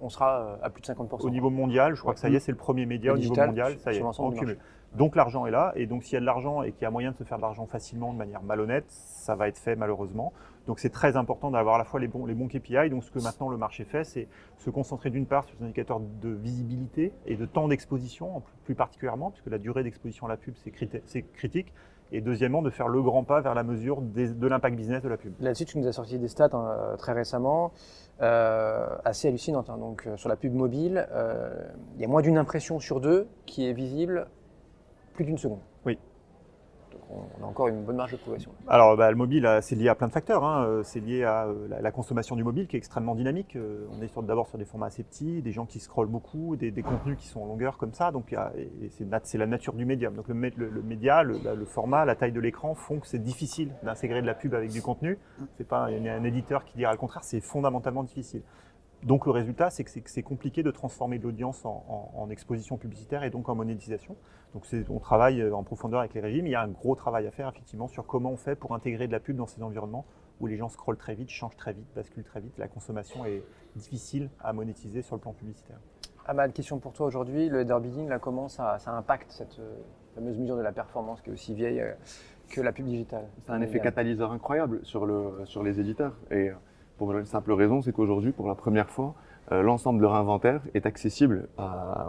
on 0.00 0.08
sera 0.08 0.40
euh, 0.40 0.56
à 0.62 0.70
plus 0.70 0.82
de 0.82 0.86
50%. 0.86 1.24
Au 1.24 1.30
niveau 1.30 1.50
mondial, 1.50 1.94
je 1.94 2.00
crois 2.00 2.14
que 2.14 2.20
ça 2.20 2.28
y 2.28 2.34
est, 2.34 2.40
c'est 2.40 2.52
le 2.52 2.58
premier 2.58 2.84
média 2.84 3.14
au 3.14 3.18
niveau 3.18 3.34
mondial, 3.34 3.78
ça 3.78 3.92
y 3.92 3.98
est, 3.98 4.02
en 4.02 4.30
cumul. 4.32 4.58
Donc 4.96 5.16
l'argent 5.16 5.44
est 5.46 5.50
là, 5.50 5.72
et 5.76 5.86
donc 5.86 6.02
s'il 6.02 6.14
y 6.14 6.16
a 6.16 6.20
de 6.20 6.24
l'argent 6.24 6.62
et 6.62 6.72
qu'il 6.72 6.82
y 6.82 6.86
a 6.86 6.90
moyen 6.90 7.12
de 7.12 7.16
se 7.16 7.22
faire 7.22 7.36
de 7.36 7.42
l'argent 7.42 7.66
facilement 7.66 8.12
de 8.12 8.18
manière 8.18 8.42
malhonnête, 8.42 8.86
ça 8.88 9.34
va 9.34 9.46
être 9.46 9.58
fait 9.58 9.76
malheureusement. 9.76 10.32
Donc 10.66 10.78
c'est 10.80 10.90
très 10.90 11.16
important 11.16 11.50
d'avoir 11.50 11.74
à 11.74 11.78
la 11.78 11.84
fois 11.84 12.00
les 12.00 12.08
bons, 12.08 12.24
les 12.24 12.34
bons 12.34 12.48
KPI. 12.48 12.88
Donc 12.90 13.04
ce 13.04 13.10
que 13.10 13.18
maintenant 13.18 13.50
le 13.50 13.58
marché 13.58 13.84
fait, 13.84 14.04
c'est 14.04 14.28
se 14.56 14.70
concentrer 14.70 15.10
d'une 15.10 15.26
part 15.26 15.44
sur 15.44 15.56
les 15.58 15.64
indicateurs 15.64 16.00
de 16.00 16.30
visibilité 16.30 17.12
et 17.26 17.36
de 17.36 17.44
temps 17.44 17.68
d'exposition, 17.68 18.42
plus 18.64 18.74
particulièrement, 18.74 19.30
puisque 19.30 19.48
la 19.48 19.58
durée 19.58 19.82
d'exposition 19.82 20.26
à 20.26 20.30
la 20.30 20.36
pub, 20.38 20.54
c'est 20.56 21.22
critique. 21.32 21.72
Et 22.10 22.20
deuxièmement, 22.20 22.62
de 22.62 22.70
faire 22.70 22.88
le 22.88 23.02
grand 23.02 23.24
pas 23.24 23.40
vers 23.40 23.54
la 23.54 23.62
mesure 23.62 24.00
de 24.00 24.46
l'impact 24.46 24.76
business 24.76 25.02
de 25.02 25.08
la 25.08 25.16
pub. 25.16 25.34
Là-dessus, 25.40 25.66
tu 25.66 25.78
nous 25.78 25.86
as 25.86 25.92
sorti 25.92 26.18
des 26.18 26.28
stats 26.28 26.48
hein, 26.52 26.96
très 26.96 27.12
récemment, 27.12 27.72
euh, 28.20 28.88
assez 29.04 29.28
hallucinantes. 29.28 29.70
Hein. 29.70 29.78
Donc, 29.78 30.06
euh, 30.06 30.16
sur 30.16 30.28
la 30.28 30.36
pub 30.36 30.52
mobile, 30.52 31.06
euh, 31.12 31.50
il 31.96 32.00
y 32.00 32.04
a 32.04 32.08
moins 32.08 32.22
d'une 32.22 32.38
impression 32.38 32.80
sur 32.80 33.00
deux 33.00 33.28
qui 33.46 33.68
est 33.68 33.72
visible 33.72 34.26
plus 35.14 35.24
d'une 35.24 35.38
seconde. 35.38 35.60
On 37.10 37.44
a 37.44 37.46
encore 37.46 37.68
une 37.68 37.84
bonne 37.84 37.96
marge 37.96 38.12
de 38.12 38.16
progression. 38.16 38.52
Alors, 38.66 38.96
bah, 38.96 39.10
le 39.10 39.16
mobile, 39.16 39.48
c'est 39.62 39.76
lié 39.76 39.88
à 39.88 39.94
plein 39.94 40.08
de 40.08 40.12
facteurs. 40.12 40.44
Hein. 40.44 40.66
Euh, 40.66 40.82
c'est 40.82 41.00
lié 41.00 41.24
à 41.24 41.46
euh, 41.46 41.68
la, 41.80 41.90
consommation 41.90 42.36
du 42.36 42.44
mobile 42.44 42.66
qui 42.66 42.76
est 42.76 42.78
extrêmement 42.78 43.14
dynamique. 43.14 43.56
Euh, 43.56 43.86
on 43.98 44.02
est 44.02 44.26
d'abord 44.26 44.46
sur 44.46 44.58
des 44.58 44.64
formats 44.64 44.86
assez 44.86 45.02
petits, 45.02 45.40
des 45.40 45.52
gens 45.52 45.64
qui 45.64 45.80
scrollent 45.80 46.08
beaucoup, 46.08 46.56
des, 46.56 46.70
contenus 46.82 47.16
qui 47.16 47.26
sont 47.26 47.40
en 47.40 47.46
longueur 47.46 47.78
comme 47.78 47.94
ça. 47.94 48.10
Donc, 48.10 48.36
c'est 49.22 49.38
la 49.38 49.46
nature 49.46 49.72
du 49.72 49.86
médium. 49.86 50.14
Donc, 50.14 50.28
le, 50.28 50.34
média, 50.34 51.22
le, 51.22 51.64
format, 51.64 52.04
la 52.04 52.14
taille 52.14 52.32
de 52.32 52.40
l'écran 52.40 52.74
font 52.74 53.00
que 53.00 53.06
c'est 53.06 53.22
difficile 53.22 53.72
d'intégrer 53.82 54.20
de 54.20 54.26
la 54.26 54.34
pub 54.34 54.54
avec 54.54 54.70
du 54.70 54.82
contenu. 54.82 55.18
C'est 55.56 55.66
pas 55.66 55.86
un 55.86 56.24
éditeur 56.24 56.64
qui 56.64 56.76
dira 56.76 56.92
le 56.92 56.98
contraire, 56.98 57.24
c'est 57.24 57.40
fondamentalement 57.40 58.02
difficile. 58.02 58.42
Donc 59.04 59.26
le 59.26 59.32
résultat, 59.32 59.70
c'est 59.70 59.84
que 59.84 59.90
c'est 60.10 60.22
compliqué 60.22 60.62
de 60.62 60.70
transformer 60.70 61.18
l'audience 61.18 61.64
en, 61.64 62.28
exposition 62.30 62.76
publicitaire 62.76 63.22
et 63.22 63.30
donc 63.30 63.48
en 63.48 63.54
monétisation. 63.54 64.16
Donc 64.54 64.66
on 64.90 64.98
travaille 64.98 65.40
euh, 65.40 65.54
en 65.54 65.62
profondeur 65.62 66.00
avec 66.00 66.14
les 66.14 66.20
régimes. 66.20 66.46
Il 66.46 66.50
y 66.50 66.54
a 66.54 66.60
un 66.60 66.68
gros 66.68 66.94
travail 66.94 67.26
à 67.26 67.30
faire 67.30 67.48
effectivement 67.48 67.88
sur 67.88 68.06
comment 68.06 68.32
on 68.32 68.36
fait 68.36 68.54
pour 68.54 68.74
intégrer 68.74 69.06
de 69.06 69.12
la 69.12 69.20
pub 69.20 69.36
dans 69.36 69.46
ces 69.46 69.62
environnements 69.62 70.04
où 70.40 70.46
les 70.46 70.56
gens 70.56 70.68
scrollent 70.68 70.98
très 70.98 71.14
vite, 71.14 71.30
changent 71.30 71.56
très 71.56 71.72
vite, 71.72 71.86
basculent 71.94 72.24
très 72.24 72.40
vite. 72.40 72.58
La 72.58 72.68
consommation 72.68 73.24
est 73.24 73.42
difficile 73.76 74.30
à 74.40 74.52
monétiser 74.52 75.02
sur 75.02 75.16
le 75.16 75.20
plan 75.20 75.32
publicitaire. 75.32 75.78
Ahmad, 76.26 76.52
question 76.52 76.78
pour 76.78 76.92
toi 76.92 77.06
aujourd'hui. 77.06 77.48
Le 77.48 77.60
header 77.60 77.78
bidding, 77.80 78.08
là, 78.08 78.18
comment 78.18 78.48
ça, 78.48 78.78
impacte 78.86 79.30
cette 79.30 79.58
euh, 79.58 79.76
fameuse 80.14 80.36
mesure 80.38 80.56
de 80.56 80.62
la 80.62 80.72
performance 80.72 81.22
qui 81.22 81.30
est 81.30 81.32
aussi 81.32 81.54
vieille 81.54 81.80
euh, 81.80 81.92
que 82.50 82.60
la 82.60 82.72
pub 82.72 82.84
digitale? 82.84 83.26
C'est 83.46 83.52
un 83.52 83.62
effet 83.62 83.80
catalyseur 83.80 84.32
incroyable 84.32 84.80
sur, 84.84 85.06
le, 85.06 85.46
sur 85.46 85.62
les 85.62 85.80
éditeurs. 85.80 86.14
Et 86.30 86.50
pour 86.98 87.16
une 87.16 87.24
simple 87.24 87.52
raison, 87.52 87.80
c'est 87.80 87.92
qu'aujourd'hui, 87.92 88.32
pour 88.32 88.48
la 88.48 88.54
première 88.54 88.90
fois, 88.90 89.14
euh, 89.52 89.62
l'ensemble 89.62 89.98
de 89.98 90.02
leur 90.02 90.14
inventaire 90.14 90.60
est 90.74 90.84
accessible 90.84 91.48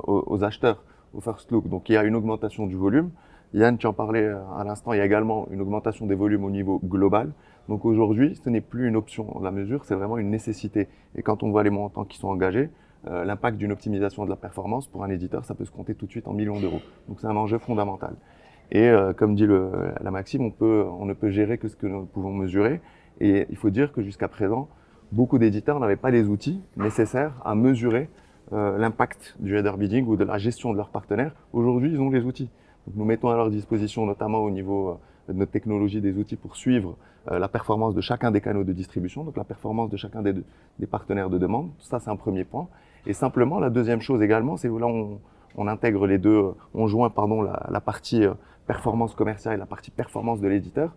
aux, 0.07 0.43
acheteurs, 0.43 0.83
au 1.13 1.21
first 1.21 1.51
look. 1.51 1.69
Donc 1.69 1.87
il 1.89 1.93
y 1.93 1.97
a 1.97 2.03
une 2.03 2.15
augmentation 2.15 2.65
du 2.65 2.75
volume. 2.75 3.11
Yann, 3.53 3.77
tu 3.77 3.87
en 3.87 3.93
parlais 3.93 4.23
euh, 4.23 4.37
à 4.57 4.63
l'instant, 4.63 4.93
il 4.93 4.97
y 4.97 5.01
a 5.01 5.05
également 5.05 5.47
une 5.51 5.61
augmentation 5.61 6.05
des 6.05 6.15
volumes 6.15 6.43
au 6.43 6.51
niveau 6.51 6.79
global. 6.83 7.31
Donc 7.69 7.85
aujourd'hui, 7.85 8.35
ce 8.43 8.49
n'est 8.49 8.61
plus 8.61 8.87
une 8.87 8.95
option. 8.95 9.39
La 9.41 9.51
mesure, 9.51 9.85
c'est 9.85 9.95
vraiment 9.95 10.17
une 10.17 10.29
nécessité. 10.29 10.87
Et 11.15 11.21
quand 11.21 11.43
on 11.43 11.51
voit 11.51 11.63
les 11.63 11.69
montants 11.69 12.03
qui 12.03 12.17
sont 12.17 12.27
engagés, 12.27 12.69
euh, 13.07 13.23
l'impact 13.23 13.57
d'une 13.57 13.71
optimisation 13.71 14.25
de 14.25 14.29
la 14.29 14.35
performance 14.35 14.87
pour 14.87 15.03
un 15.03 15.09
éditeur, 15.09 15.45
ça 15.45 15.53
peut 15.53 15.65
se 15.65 15.71
compter 15.71 15.95
tout 15.95 16.07
de 16.07 16.11
suite 16.11 16.27
en 16.27 16.33
millions 16.33 16.59
d'euros. 16.59 16.81
Donc 17.07 17.21
c'est 17.21 17.27
un 17.27 17.35
enjeu 17.35 17.59
fondamental. 17.59 18.15
Et 18.71 18.91
comme 19.17 19.33
dit 19.33 19.47
la 19.47 20.11
maxime, 20.11 20.43
on, 20.43 20.51
peut, 20.51 20.85
on 20.99 21.05
ne 21.05 21.13
peut 21.13 21.31
gérer 21.31 21.57
que 21.57 21.67
ce 21.67 21.75
que 21.75 21.87
nous 21.87 22.05
pouvons 22.05 22.31
mesurer. 22.31 22.81
Et 23.19 23.47
il 23.49 23.55
faut 23.55 23.71
dire 23.71 23.91
que 23.91 24.03
jusqu'à 24.03 24.27
présent, 24.27 24.69
beaucoup 25.11 25.37
d'éditeurs 25.37 25.79
n'avaient 25.79 25.95
pas 25.95 26.11
les 26.11 26.27
outils 26.27 26.61
nécessaires 26.77 27.33
à 27.43 27.55
mesurer 27.55 28.09
euh, 28.53 28.77
l'impact 28.77 29.35
du 29.39 29.57
header 29.57 29.73
bidding 29.77 30.05
ou 30.07 30.15
de 30.15 30.23
la 30.23 30.37
gestion 30.37 30.71
de 30.71 30.77
leurs 30.77 30.89
partenaires. 30.89 31.33
Aujourd'hui, 31.53 31.91
ils 31.91 31.99
ont 31.99 32.09
les 32.09 32.23
outils. 32.23 32.49
Nous 32.95 33.05
mettons 33.05 33.29
à 33.29 33.35
leur 33.35 33.49
disposition, 33.49 34.05
notamment 34.05 34.39
au 34.39 34.49
niveau 34.49 34.89
euh, 34.89 35.33
de 35.33 35.37
notre 35.37 35.51
technologie, 35.51 36.01
des 36.01 36.17
outils 36.17 36.35
pour 36.35 36.55
suivre 36.55 36.95
euh, 37.31 37.37
la 37.37 37.47
performance 37.47 37.93
de 37.93 38.01
chacun 38.01 38.31
des 38.31 38.41
canaux 38.41 38.63
de 38.63 38.73
distribution, 38.73 39.23
donc 39.23 39.37
la 39.37 39.43
performance 39.43 39.89
de 39.89 39.97
chacun 39.97 40.21
des, 40.21 40.33
des 40.79 40.87
partenaires 40.87 41.29
de 41.29 41.37
demande. 41.37 41.69
Ça, 41.79 41.99
c'est 41.99 42.09
un 42.09 42.15
premier 42.15 42.43
point. 42.43 42.67
Et 43.05 43.13
simplement, 43.13 43.59
la 43.59 43.69
deuxième 43.69 44.01
chose 44.01 44.21
également, 44.21 44.57
c'est 44.57 44.67
là 44.67 44.87
on, 44.87 45.19
on 45.55 45.67
intègre 45.67 46.07
les 46.07 46.17
deux, 46.17 46.53
on 46.73 46.87
joint 46.87 47.09
pardon 47.09 47.41
la, 47.41 47.67
la 47.69 47.81
partie 47.81 48.23
performance 48.67 49.15
commerciale 49.15 49.55
et 49.55 49.57
la 49.57 49.65
partie 49.65 49.91
performance 49.91 50.41
de 50.41 50.47
l'éditeur 50.47 50.95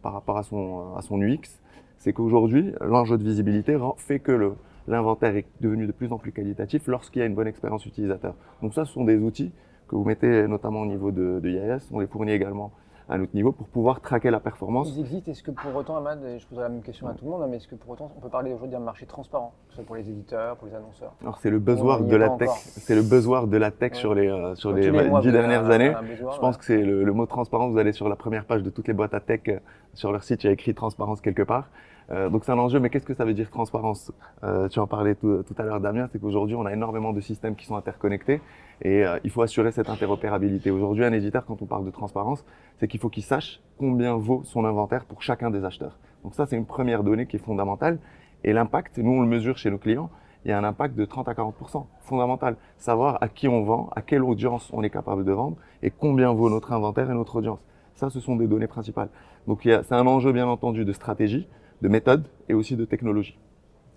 par 0.00 0.12
rapport 0.12 0.38
à 0.38 0.42
son, 0.42 0.94
à 0.96 1.02
son 1.02 1.20
UX 1.20 1.60
c'est 2.02 2.12
qu'aujourd'hui, 2.12 2.72
l'enjeu 2.80 3.16
de 3.16 3.22
visibilité 3.22 3.78
fait 3.96 4.18
que 4.18 4.54
l'inventaire 4.88 5.36
est 5.36 5.46
devenu 5.60 5.86
de 5.86 5.92
plus 5.92 6.12
en 6.12 6.18
plus 6.18 6.32
qualitatif 6.32 6.88
lorsqu'il 6.88 7.20
y 7.20 7.22
a 7.22 7.26
une 7.26 7.34
bonne 7.36 7.46
expérience 7.46 7.86
utilisateur. 7.86 8.34
Donc 8.60 8.74
ça, 8.74 8.84
ce 8.84 8.92
sont 8.92 9.04
des 9.04 9.16
outils 9.18 9.52
que 9.86 9.94
vous 9.94 10.04
mettez 10.04 10.48
notamment 10.48 10.80
au 10.80 10.86
niveau 10.86 11.12
de, 11.12 11.38
de 11.38 11.48
IIS, 11.48 11.78
on 11.92 12.00
les 12.00 12.08
fournit 12.08 12.32
également 12.32 12.72
à 13.08 13.18
notre 13.18 13.34
niveau 13.34 13.52
pour 13.52 13.68
pouvoir 13.68 14.00
traquer 14.00 14.30
la 14.30 14.40
performance. 14.40 14.92
Ils 14.96 15.00
existent. 15.00 15.30
Est-ce 15.30 15.42
que 15.42 15.50
pour 15.52 15.74
autant, 15.76 15.96
Ahmad, 15.96 16.18
je 16.38 16.46
poserai 16.46 16.64
la 16.64 16.68
même 16.70 16.82
question 16.82 17.06
à 17.08 17.14
tout 17.14 17.24
le 17.24 17.30
monde, 17.30 17.42
hein, 17.42 17.46
mais 17.50 17.58
est-ce 17.58 17.68
que 17.68 17.74
pour 17.74 17.90
autant, 17.90 18.10
on 18.16 18.20
peut 18.20 18.28
parler 18.30 18.52
aujourd'hui 18.52 18.70
d'un 18.72 18.82
marché 18.82 19.06
transparent, 19.06 19.52
que 19.66 19.72
ce 19.72 19.76
soit 19.76 19.84
pour 19.84 19.96
les 19.96 20.08
éditeurs, 20.08 20.56
pour 20.56 20.66
les 20.68 20.74
annonceurs? 20.74 21.12
Alors 21.20 21.38
c'est 21.38 21.50
le 21.50 21.58
buzzword 21.58 22.06
de 22.06 22.16
la 22.16 22.30
tech, 22.30 22.48
c'est 22.54 22.94
le 22.94 23.02
buzzword 23.02 23.48
de 23.48 23.56
la 23.58 23.70
tech 23.70 23.92
Ouais. 23.92 23.98
sur 23.98 24.14
les 24.14 24.28
euh, 24.28 24.54
sur 24.56 24.72
les 24.72 24.90
dix 24.90 25.30
dernières 25.32 25.68
années. 25.70 25.92
besoin, 26.08 26.32
Je 26.32 26.38
pense 26.40 26.54
ouais. 26.54 26.58
que 26.58 26.64
c'est 26.64 26.82
le, 26.82 27.04
le 27.04 27.12
mot 27.12 27.26
transparence. 27.26 27.70
Vous 27.72 27.78
allez 27.78 27.92
sur 27.92 28.08
la 28.08 28.16
première 28.16 28.44
page 28.46 28.62
de 28.62 28.70
toutes 28.70 28.88
les 28.88 28.94
boîtes 28.94 29.14
à 29.14 29.20
tech 29.20 29.40
euh, 29.48 29.58
sur 29.94 30.10
leur 30.10 30.22
site, 30.24 30.42
il 30.44 30.46
y 30.46 30.50
a 30.50 30.52
écrit 30.52 30.72
transparence 30.74 31.20
quelque 31.20 31.42
part. 31.42 31.68
Euh, 32.12 32.28
donc 32.28 32.44
c'est 32.44 32.52
un 32.52 32.58
enjeu, 32.58 32.78
mais 32.78 32.90
qu'est-ce 32.90 33.06
que 33.06 33.14
ça 33.14 33.24
veut 33.24 33.32
dire 33.32 33.50
transparence? 33.50 34.12
Euh, 34.44 34.68
Tu 34.68 34.78
en 34.78 34.86
parlais 34.86 35.14
tout, 35.14 35.44
à 35.56 35.62
l'heure, 35.62 35.80
Damien, 35.80 36.08
c'est 36.12 36.20
qu'aujourd'hui 36.20 36.56
on 36.56 36.66
a 36.66 36.72
énormément 36.72 37.12
de 37.12 37.20
systèmes 37.20 37.56
qui 37.56 37.64
sont 37.64 37.76
interconnectés 37.76 38.40
et 38.82 39.04
euh, 39.04 39.18
il 39.24 39.30
faut 39.30 39.42
assurer 39.42 39.72
cette 39.72 39.88
interopérabilité. 39.88 40.70
Aujourd'hui, 40.70 41.04
un 41.04 41.12
éditeur, 41.12 41.46
quand 41.46 41.62
on 41.62 41.66
parle 41.66 41.84
de 41.84 41.90
transparence, 41.90 42.44
c'est 42.78 42.88
qu'il 42.88 43.00
faut 43.00 43.08
qu'il 43.08 43.22
sache 43.22 43.60
combien 43.78 44.16
vaut 44.16 44.42
son 44.44 44.64
inventaire 44.64 45.04
pour 45.04 45.22
chacun 45.22 45.50
des 45.50 45.64
acheteurs. 45.64 45.98
Donc 46.22 46.34
ça, 46.34 46.46
c'est 46.46 46.56
une 46.56 46.66
première 46.66 47.02
donnée 47.02 47.26
qui 47.26 47.36
est 47.36 47.44
fondamentale. 47.44 47.98
Et 48.44 48.52
l'impact, 48.52 48.98
nous 48.98 49.12
on 49.12 49.22
le 49.22 49.28
mesure 49.28 49.56
chez 49.56 49.70
nos 49.70 49.78
clients, 49.78 50.10
il 50.44 50.50
y 50.50 50.52
a 50.52 50.58
un 50.58 50.64
impact 50.64 50.96
de 50.96 51.04
30 51.04 51.28
à 51.28 51.32
40% 51.32 51.86
fondamental. 52.00 52.56
Savoir 52.76 53.18
à 53.22 53.28
qui 53.28 53.48
on 53.48 53.62
vend, 53.62 53.88
à 53.94 54.02
quelle 54.02 54.24
audience 54.24 54.68
on 54.72 54.82
est 54.82 54.90
capable 54.90 55.24
de 55.24 55.32
vendre 55.32 55.56
et 55.82 55.90
combien 55.90 56.32
vaut 56.32 56.50
notre 56.50 56.72
inventaire 56.72 57.10
et 57.10 57.14
notre 57.14 57.36
audience. 57.36 57.60
Ça, 57.94 58.10
ce 58.10 58.20
sont 58.20 58.36
des 58.36 58.48
données 58.48 58.66
principales. 58.66 59.08
Donc 59.46 59.60
c'est 59.62 59.92
un 59.92 60.06
enjeu 60.06 60.32
bien 60.32 60.48
entendu 60.48 60.84
de 60.84 60.92
stratégie, 60.92 61.48
de 61.82 61.88
méthode 61.88 62.24
et 62.48 62.54
aussi 62.54 62.76
de 62.76 62.84
technologie. 62.84 63.36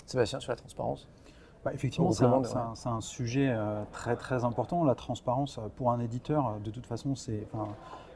Sébastien, 0.05 0.39
sur 0.39 0.51
la 0.51 0.57
transparence 0.57 1.07
Bah, 1.63 1.71
effectivement, 1.73 2.11
c'est 2.11 2.89
un, 2.89 3.01
sujet 3.01 3.49
euh, 3.49 3.83
très 3.91 4.15
très 4.15 4.43
important. 4.43 4.83
La 4.83 4.95
transparence, 4.95 5.59
euh, 5.59 5.67
pour 5.75 5.91
un 5.91 5.99
éditeur, 5.99 6.47
euh, 6.47 6.59
de 6.63 6.71
toute 6.71 6.85
façon, 6.85 7.15
c'est 7.15 7.47
enfin, 7.53 7.69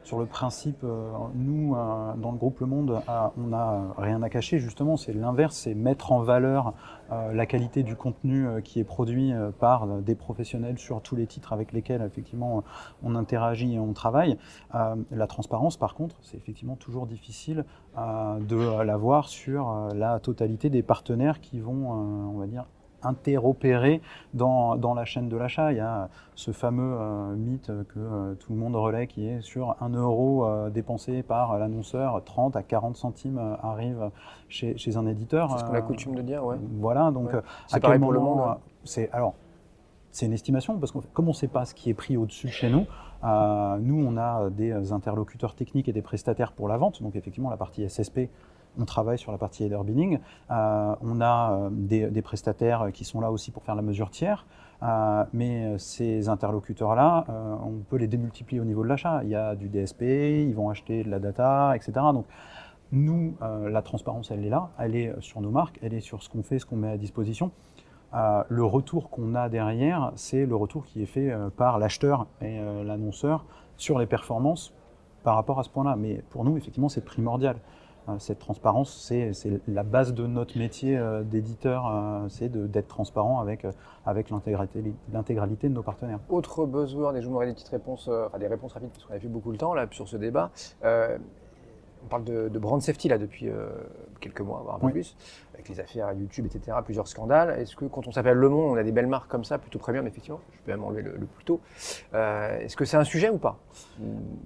sur 0.04 0.18
le 0.18 0.26
principe, 0.26 0.82
euh, 0.82 1.12
nous, 1.34 1.74
euh, 1.74 2.14
dans 2.16 2.32
le 2.32 2.38
groupe 2.38 2.60
Le 2.60 2.66
Monde, 2.66 3.02
euh, 3.08 3.28
on 3.36 3.48
n'a 3.48 3.94
rien 3.98 4.22
à 4.22 4.28
cacher, 4.28 4.58
justement, 4.58 4.96
c'est 4.96 5.12
l'inverse, 5.12 5.56
c'est 5.56 5.74
mettre 5.74 6.12
en 6.12 6.20
valeur 6.20 6.74
la 7.32 7.44
qualité 7.44 7.82
du 7.82 7.96
contenu 7.96 8.62
qui 8.62 8.78
est 8.78 8.84
produit 8.84 9.32
par 9.58 9.88
des 9.88 10.14
professionnels 10.14 10.78
sur 10.78 11.02
tous 11.02 11.16
les 11.16 11.26
titres 11.26 11.52
avec 11.52 11.72
lesquels, 11.72 12.02
effectivement, 12.02 12.62
on 13.02 13.16
interagit 13.16 13.74
et 13.74 13.80
on 13.80 13.92
travaille. 13.94 14.38
La 14.72 15.26
transparence, 15.26 15.76
par 15.76 15.94
contre, 15.94 16.14
c'est 16.22 16.36
effectivement 16.36 16.76
toujours 16.76 17.08
difficile 17.08 17.64
de 17.96 18.82
l'avoir 18.84 19.28
sur 19.28 19.88
la 19.92 20.20
totalité 20.20 20.70
des 20.70 20.84
partenaires 20.84 21.40
qui 21.40 21.58
vont, 21.58 21.90
on 21.90 22.38
va 22.38 22.46
dire, 22.46 22.66
interopérer 23.02 24.00
dans, 24.34 24.76
dans 24.76 24.94
la 24.94 25.04
chaîne 25.04 25.28
de 25.28 25.36
l'achat. 25.36 25.72
Il 25.72 25.78
y 25.78 25.80
a 25.80 26.08
ce 26.34 26.52
fameux 26.52 26.96
euh, 26.98 27.34
mythe 27.36 27.70
que 27.88 27.98
euh, 27.98 28.34
tout 28.34 28.52
le 28.52 28.58
monde 28.58 28.74
relaie 28.76 29.06
qui 29.06 29.26
est 29.26 29.40
sur 29.42 29.76
1 29.80 29.90
euro 29.90 30.46
euh, 30.46 30.70
dépensé 30.70 31.22
par 31.22 31.58
l'annonceur, 31.58 32.22
30 32.24 32.56
à 32.56 32.62
40 32.62 32.96
centimes 32.96 33.38
euh, 33.38 33.56
arrive 33.62 34.10
chez, 34.48 34.76
chez 34.78 34.96
un 34.96 35.06
éditeur. 35.06 35.50
C'est 35.50 35.58
ce 35.58 35.64
qu'on 35.64 35.74
a 35.74 35.82
coutume 35.82 36.14
de 36.14 36.22
dire, 36.22 36.44
ouais. 36.44 36.56
Voilà, 36.78 37.10
donc 37.10 37.32
Ouais. 37.32 37.40
C'est 37.66 37.76
à 37.76 37.80
pareil 37.80 37.98
quel 37.98 38.00
pour 38.00 38.12
le 38.12 38.20
moment, 38.20 38.46
monde, 38.46 38.56
C'est 38.84 39.10
alors 39.12 39.34
c'est 40.10 40.26
une 40.26 40.32
estimation 40.32 40.76
parce 40.78 40.90
que 40.90 40.98
comme 41.12 41.26
on 41.26 41.32
ne 41.32 41.34
sait 41.34 41.46
pas 41.46 41.64
ce 41.64 41.74
qui 41.74 41.90
est 41.90 41.94
pris 41.94 42.16
au-dessus 42.16 42.48
de 42.48 42.52
chez 42.52 42.70
nous, 42.70 42.86
nous 43.22 44.04
on 44.04 44.16
a 44.16 44.50
des 44.50 44.92
interlocuteurs 44.92 45.54
techniques 45.54 45.88
et 45.88 45.92
des 45.92 46.02
prestataires 46.02 46.52
pour 46.52 46.66
la 46.66 46.78
vente. 46.78 47.00
Donc 47.02 47.14
effectivement 47.14 47.50
la 47.50 47.56
partie 47.56 47.88
SSP, 47.88 48.28
on 48.78 48.84
travaille 48.84 49.18
sur 49.18 49.32
la 49.32 49.38
partie 49.38 49.64
header 49.64 49.80
bidding. 49.84 50.18
Euh, 50.50 50.94
on 51.02 51.20
a 51.20 51.52
euh, 51.52 51.68
des, 51.70 52.22
prestataires 52.22 52.90
qui 52.92 53.04
sont 53.04 53.20
là 53.20 53.30
aussi 53.30 53.50
pour 53.50 53.62
faire 53.64 53.74
la 53.74 53.82
mesure 53.82 54.10
tiers. 54.10 54.46
Euh, 54.82 55.24
mais 55.32 55.78
ces 55.78 56.28
interlocuteurs-là, 56.28 57.26
on 57.62 57.82
peut 57.88 57.96
les 57.96 58.06
démultiplier 58.06 58.60
au 58.60 58.64
niveau 58.64 58.82
de 58.82 58.88
l'achat. 58.88 59.20
Il 59.24 59.30
y 59.30 59.34
a 59.34 59.54
du 59.54 59.68
DSP, 59.68 60.02
ils 60.02 60.54
vont 60.54 60.70
acheter 60.70 61.04
de 61.04 61.10
la 61.10 61.18
data, 61.18 61.72
etc. 61.76 61.92
Donc 62.12 62.26
nous, 62.92 63.36
la 63.40 63.82
transparence, 63.82 64.30
elle 64.30 64.44
est 64.44 64.48
là, 64.48 64.70
elle 64.78 64.96
est 64.96 65.14
sur 65.20 65.40
nos 65.40 65.50
marques, 65.50 65.78
elle 65.82 65.94
est 65.94 66.00
sur 66.00 66.22
ce 66.22 66.28
qu'on 66.28 66.42
fait, 66.42 66.58
ce 66.58 66.66
qu'on 66.66 66.76
met 66.76 66.90
à 66.90 66.96
disposition. 66.96 67.50
Le 68.12 68.64
retour 68.64 69.10
qu'on 69.10 69.34
a 69.34 69.50
derrière, 69.50 70.12
c'est 70.16 70.46
le 70.46 70.56
retour 70.56 70.86
qui 70.86 71.02
est 71.02 71.06
fait 71.06 71.30
par 71.56 71.78
l'acheteur 71.78 72.26
et 72.40 72.58
l'annonceur 72.82 73.44
sur 73.76 73.98
les 73.98 74.06
performances 74.06 74.72
par 75.22 75.34
rapport 75.34 75.58
à 75.58 75.62
ce 75.62 75.68
point-là. 75.68 75.96
Mais 75.96 76.22
pour 76.30 76.44
nous, 76.44 76.56
effectivement, 76.56 76.88
c'est 76.88 77.04
primordial. 77.04 77.56
Euh, 78.08 78.12
cette 78.18 78.38
transparence, 78.38 78.96
c'est 79.00 79.32
la 79.68 79.82
base 79.82 80.14
de 80.14 80.26
notre 80.26 80.58
métier 80.58 80.96
euh, 80.96 81.22
d'éditeur, 81.22 81.86
euh, 81.86 82.28
c'est 82.28 82.48
de- 82.48 82.66
d'être 82.66 82.88
transparent 82.88 83.40
avec, 83.40 83.66
avec 84.06 84.30
l'intégralité 84.30 85.68
de 85.68 85.74
nos 85.74 85.82
partenaires. 85.82 86.18
Autre 86.28 86.66
buzzword, 86.66 87.16
et 87.16 87.22
je 87.22 87.28
vous 87.28 87.32
des 87.46 87.52
petites 87.54 87.68
réponses, 87.68 88.08
enfin 88.08 88.38
des 88.38 88.46
réponses 88.48 88.72
rapides 88.72 88.90
parce 88.90 89.04
qu'on 89.04 89.14
a 89.14 89.18
vu 89.18 89.28
beaucoup 89.28 89.52
le 89.52 89.58
temps 89.58 89.74
là 89.74 89.86
sur 89.90 90.08
ce 90.08 90.16
débat. 90.16 90.50
On 92.04 92.08
parle 92.08 92.24
de, 92.24 92.48
de 92.48 92.58
brand 92.58 92.80
safety 92.80 93.08
là 93.08 93.18
depuis 93.18 93.48
euh, 93.48 93.68
quelques 94.20 94.40
mois, 94.40 94.60
voire 94.64 94.76
un 94.76 94.78
peu 94.78 94.86
Oui. 94.86 94.92
plus, 94.92 95.16
avec 95.54 95.68
les 95.68 95.80
affaires 95.80 96.12
YouTube, 96.12 96.46
etc., 96.46 96.76
plusieurs 96.84 97.06
scandales. 97.08 97.58
Est-ce 97.60 97.76
que 97.76 97.84
quand 97.84 98.06
on 98.06 98.12
s'appelle 98.12 98.36
Le 98.36 98.48
Monde, 98.48 98.72
on 98.72 98.76
a 98.76 98.82
des 98.82 98.92
belles 98.92 99.06
marques 99.06 99.30
comme 99.30 99.44
ça, 99.44 99.58
plutôt 99.58 99.78
premium, 99.78 100.06
effectivement, 100.06 100.40
je 100.52 100.58
peux 100.64 100.70
même 100.72 100.82
enlever 100.84 101.02
le, 101.02 101.16
le 101.16 101.26
plutôt. 101.26 101.60
Euh, 102.14 102.58
Est-ce 102.60 102.76
que 102.76 102.84
c'est 102.84 102.96
un 102.96 103.04
sujet 103.04 103.28
ou 103.30 103.38
pas? 103.38 103.58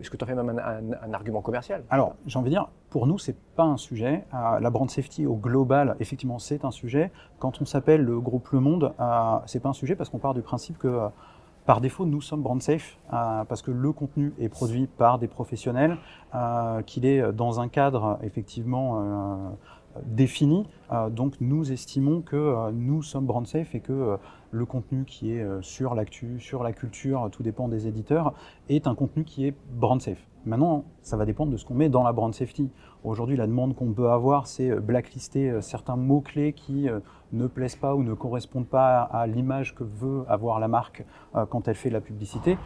Est-ce 0.01 0.11
que 0.11 0.17
tu 0.17 0.25
en 0.25 0.27
fais 0.27 0.35
même 0.35 0.49
un, 0.51 0.59
un- 0.59 1.09
un 1.11 1.13
argument 1.15 1.41
commercial? 1.43 1.83
Alors, 1.91 2.15
j'ai 2.27 2.39
envie 2.39 2.51
de 2.51 2.55
dire, 2.55 2.69
pour 2.91 3.07
nous, 3.07 3.19
c'est 3.19 3.37
pas 3.57 3.65
un 3.65 3.77
sujet. 3.77 4.25
Euh, 4.35 4.61
la 4.61 4.71
brand 4.71 4.91
safety 4.91 5.27
au 5.27 5.35
global, 5.37 5.97
effectivement, 6.01 6.39
c'est 6.39 6.65
un 6.65 6.71
sujet. 6.71 7.11
Quand 7.39 7.61
on 7.61 7.65
s'appelle 7.65 8.03
le 8.03 8.21
groupe 8.21 8.49
Le 8.51 8.61
Monde, 8.61 8.93
euh, 9.01 9.37
c'est 9.47 9.61
pas 9.61 9.69
un 9.69 9.73
sujet 9.75 9.95
parce 9.97 10.11
qu'on 10.11 10.19
part 10.19 10.35
du 10.35 10.43
principe 10.43 10.79
que, 10.79 10.89
euh, 10.89 11.09
par 11.67 11.81
défaut, 11.81 12.05
nous 12.05 12.21
sommes 12.21 12.43
brand 12.43 12.61
safe 12.61 12.99
euh, 13.13 13.45
parce 13.45 13.63
que 13.63 13.71
le 13.71 13.93
contenu 13.93 14.33
est 14.39 14.49
produit 14.49 14.87
par 14.87 15.19
des 15.19 15.29
professionnels, 15.29 15.97
euh, 16.35 16.83
qu'il 16.83 17.07
est 17.07 17.33
dans 17.33 17.61
un 17.61 17.69
cadre 17.69 18.19
effectivement 18.23 19.01
euh, 19.01 19.37
défini. 20.03 20.67
Euh, 20.93 21.11
donc, 21.11 21.35
nous 21.41 21.73
estimons 21.73 22.23
que 22.23 22.37
euh, 22.37 22.71
nous 22.73 23.03
sommes 23.03 23.27
brand 23.27 23.47
safe 23.47 23.75
et 23.75 23.81
que 23.81 23.93
euh, 23.93 24.17
le 24.51 24.67
contenu 24.67 25.05
qui 25.05 25.33
est 25.33 25.45
sur 25.63 25.95
l'actu, 25.95 26.39
sur 26.39 26.63
la 26.63 26.73
culture, 26.73 27.29
tout 27.33 27.43
dépend 27.43 27.67
des 27.67 27.89
éditeurs, 27.89 28.35
est 28.69 28.87
un 28.87 28.95
contenu 28.95 29.25
qui 29.25 29.47
est 29.47 29.55
brand 29.73 30.01
safe. 30.01 30.29
Maintenant, 30.47 30.85
ça 31.03 31.17
va 31.17 31.25
dépendre 31.25 31.51
de 31.51 31.57
ce 31.57 31.65
qu'on 31.65 31.75
met 31.75 31.89
dans 31.89 32.05
la 32.05 32.13
brand 32.13 32.33
safety. 32.33 32.71
Aujourd'hui, 33.03 33.37
la 33.37 33.49
demande 33.49 33.75
qu'on 33.75 33.93
peut 33.93 34.11
avoir, 34.11 34.47
c'est 34.47 34.79
blacklister 34.79 35.61
certains 35.61 35.97
mots-clés 35.97 36.53
qui 36.53 36.87
ne 37.33 37.47
plaisent 37.49 37.75
pas 37.75 37.97
ou 37.97 38.05
ne 38.05 38.15
correspondent 38.15 38.69
pas 38.69 39.01
à, 39.01 39.27
l'image 39.27 39.75
que 39.75 39.83
veut 39.83 40.25
avoir 40.29 40.61
la 40.61 40.69
marque 40.69 41.05
quand 41.51 41.67
elle 41.67 41.75
fait 41.75 41.91
la 41.91 42.03
publicité. 42.03 42.59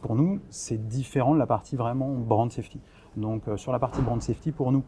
Pour 0.00 0.14
nous, 0.14 0.40
c'est 0.48 0.88
différent 0.88 1.34
de 1.34 1.38
la 1.38 1.46
partie 1.46 1.76
vraiment 1.76 2.14
brand 2.14 2.50
safety. 2.50 2.80
Donc, 3.16 3.42
sur 3.56 3.72
la 3.72 3.78
partie 3.78 4.00
brand 4.00 4.22
safety, 4.22 4.52
pour 4.52 4.72
nous, 4.72 4.84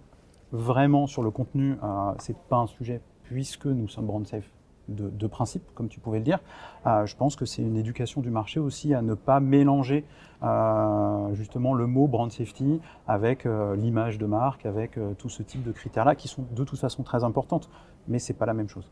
vraiment 0.52 1.07
sur 1.07 1.23
le 1.23 1.31
contenu, 1.31 1.76
euh, 1.83 2.12
c'est 2.19 2.37
pas 2.37 2.57
un 2.57 2.67
sujet 2.67 3.00
puisque 3.25 3.67
nous 3.67 3.88
sommes 3.88 4.07
brand 4.07 4.26
safe 4.26 4.50
de, 4.88 5.26
principe, 5.26 5.62
comme 5.75 5.88
tu 5.88 6.00
pouvais 6.00 6.19
le 6.19 6.25
dire. 6.25 6.38
Euh, 6.87 7.05
je 7.05 7.14
pense 7.14 7.37
que 7.37 7.45
c'est 7.45 7.61
une 7.61 7.76
éducation 7.76 8.23
du 8.23 8.31
marché 8.31 8.59
aussi 8.59 8.95
à 8.95 9.02
ne 9.02 9.12
pas 9.12 9.38
mélanger 9.38 10.07
euh, 10.43 11.35
justement 11.35 11.75
le 11.75 11.87
mot 11.87 12.07
brand 12.07 12.31
safety 12.31 12.81
avec 13.07 13.45
euh, 13.45 13.76
l'image 13.76 14.17
de 14.17 14.25
marque, 14.25 14.64
avec 14.64 14.99
tout 15.19 15.28
ce 15.28 15.43
type 15.43 15.62
de 15.62 15.73
critères-là 15.73 16.14
qui 16.14 16.28
sont 16.28 16.45
de 16.50 16.64
toute 16.64 16.78
façon 16.78 17.02
très 17.02 17.23
importantes, 17.23 17.69
mais 18.07 18.19
c'est 18.19 18.33
pas 18.33 18.47
la 18.47 18.55
même 18.55 18.69
chose. 18.69 18.90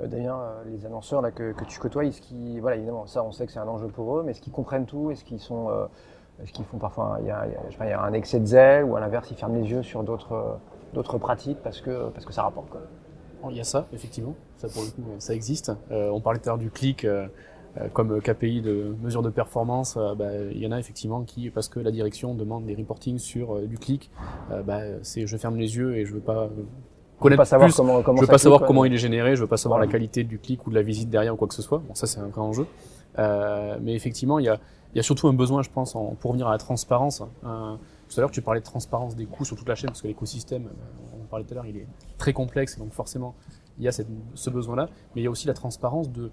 Euh, 0.00 0.64
les 0.66 0.86
annonceurs 0.86 1.22
que, 1.34 1.64
tu 1.64 1.78
côtoies, 1.78 2.04
voilà, 2.60 2.76
ça 3.06 3.22
on 3.22 3.32
sait 3.32 3.46
que 3.46 3.52
c'est 3.52 3.58
un 3.58 3.68
enjeu 3.68 3.88
pour 3.88 4.18
eux, 4.18 4.22
mais 4.22 4.30
est-ce 4.30 4.40
qu'ils 4.40 4.52
comprennent 4.52 4.86
tout 4.86 5.10
Est-ce 5.10 5.24
qu'ils 5.24 5.40
sont, 5.40 5.68
est-ce 6.42 6.52
qu'ils 6.52 6.64
font 6.64 6.78
parfois, 6.78 7.18
il 7.20 7.26
y, 7.26 7.30
a, 7.30 7.46
il 7.46 7.88
y 7.88 7.92
un 7.92 8.12
excès 8.12 8.40
de 8.40 8.46
zèle 8.46 8.84
ou 8.84 8.96
à 8.96 9.00
l'inverse, 9.00 9.30
ils 9.30 9.36
ferment 9.36 9.56
les 9.56 9.70
yeux 9.70 9.82
sur 9.82 10.02
d'autres, 10.02 10.58
d'autres 10.94 11.18
pratiques 11.18 11.58
parce 11.62 11.80
que, 11.80 12.08
parce 12.10 12.24
que 12.24 12.32
ça 12.32 12.42
rapporte 12.42 12.70
quoi. 12.70 12.80
Il 13.48 13.56
y 13.56 13.60
a 13.60 13.64
ça, 13.64 13.86
effectivement. 13.92 14.34
Ça, 14.56 14.68
pour 14.68 14.82
le 14.82 14.90
coup, 14.90 15.08
ça 15.18 15.34
existe. 15.34 15.72
Euh, 15.90 16.10
on 16.10 16.20
parlait 16.20 16.38
tout 16.38 16.48
à 16.48 16.52
l'heure 16.52 16.58
du 16.58 16.70
clic 16.70 17.04
euh, 17.04 17.26
euh, 17.78 17.88
comme 17.88 18.20
KPI 18.20 18.60
de 18.60 18.94
mesure 19.00 19.22
de 19.22 19.30
performance. 19.30 19.96
Euh, 19.96 20.14
bah, 20.14 20.26
il 20.50 20.58
y 20.58 20.66
en 20.66 20.72
a 20.72 20.78
effectivement 20.78 21.22
qui, 21.22 21.48
parce 21.50 21.68
que 21.68 21.80
la 21.80 21.90
direction 21.90 22.34
demande 22.34 22.66
des 22.66 22.74
reportings 22.74 23.18
sur 23.18 23.60
du 23.60 23.78
clic, 23.78 24.10
bah, 24.66 24.80
c'est 25.02 25.26
je 25.26 25.36
ferme 25.36 25.56
les 25.56 25.76
yeux 25.76 25.96
et 25.96 26.04
je 26.04 26.12
veux 26.12 26.20
pas 26.20 26.50
connaître 27.18 27.40
pas 27.40 27.44
savoir 27.46 27.68
plus. 27.68 27.76
comment, 27.76 28.02
comment 28.02 28.16
je 28.16 28.22
veux 28.22 28.26
pas 28.26 28.34
clique, 28.34 28.42
savoir 28.42 28.60
quoi. 28.60 28.66
comment 28.66 28.84
il 28.84 28.92
est 28.92 28.98
généré, 28.98 29.36
je 29.36 29.42
veux 29.42 29.46
pas 29.46 29.56
savoir 29.56 29.80
la 29.80 29.86
qualité 29.86 30.24
du 30.24 30.38
clic 30.38 30.66
ou 30.66 30.70
de 30.70 30.74
la 30.74 30.82
visite 30.82 31.08
derrière 31.10 31.34
ou 31.34 31.36
quoi 31.36 31.48
que 31.48 31.54
ce 31.54 31.62
soit. 31.62 31.78
Bon, 31.78 31.94
ça 31.94 32.06
c'est 32.06 32.20
un 32.20 32.28
vrai 32.28 32.40
enjeu. 32.42 32.66
Mais 33.16 33.94
effectivement, 33.94 34.38
il 34.38 34.46
y 34.46 34.48
a, 34.48 34.58
il 34.92 34.96
y 34.96 35.00
a 35.00 35.02
surtout 35.02 35.28
un 35.28 35.32
besoin, 35.32 35.62
je 35.62 35.70
pense, 35.70 35.94
en, 35.94 36.14
pour 36.16 36.30
revenir 36.30 36.48
à 36.48 36.52
la 36.52 36.58
transparence. 36.58 37.22
Euh, 37.44 37.76
tout 38.08 38.18
à 38.18 38.20
l'heure, 38.20 38.30
tu 38.30 38.42
parlais 38.42 38.60
de 38.60 38.64
transparence 38.64 39.14
des 39.14 39.26
coûts 39.26 39.44
sur 39.44 39.56
toute 39.56 39.68
la 39.68 39.74
chaîne, 39.74 39.90
parce 39.90 40.02
que 40.02 40.08
l'écosystème, 40.08 40.66
euh, 40.66 41.20
on 41.22 41.26
parlait 41.26 41.44
tout 41.44 41.52
à 41.52 41.56
l'heure, 41.56 41.66
il 41.66 41.76
est 41.76 41.86
très 42.18 42.32
complexe, 42.32 42.78
donc 42.78 42.92
forcément, 42.92 43.34
il 43.78 43.84
y 43.84 43.88
a 43.88 43.92
ce 43.92 44.50
besoin-là. 44.50 44.88
Mais 45.14 45.20
il 45.20 45.24
y 45.24 45.26
a 45.28 45.30
aussi 45.30 45.46
la 45.46 45.54
transparence 45.54 46.10
de 46.10 46.30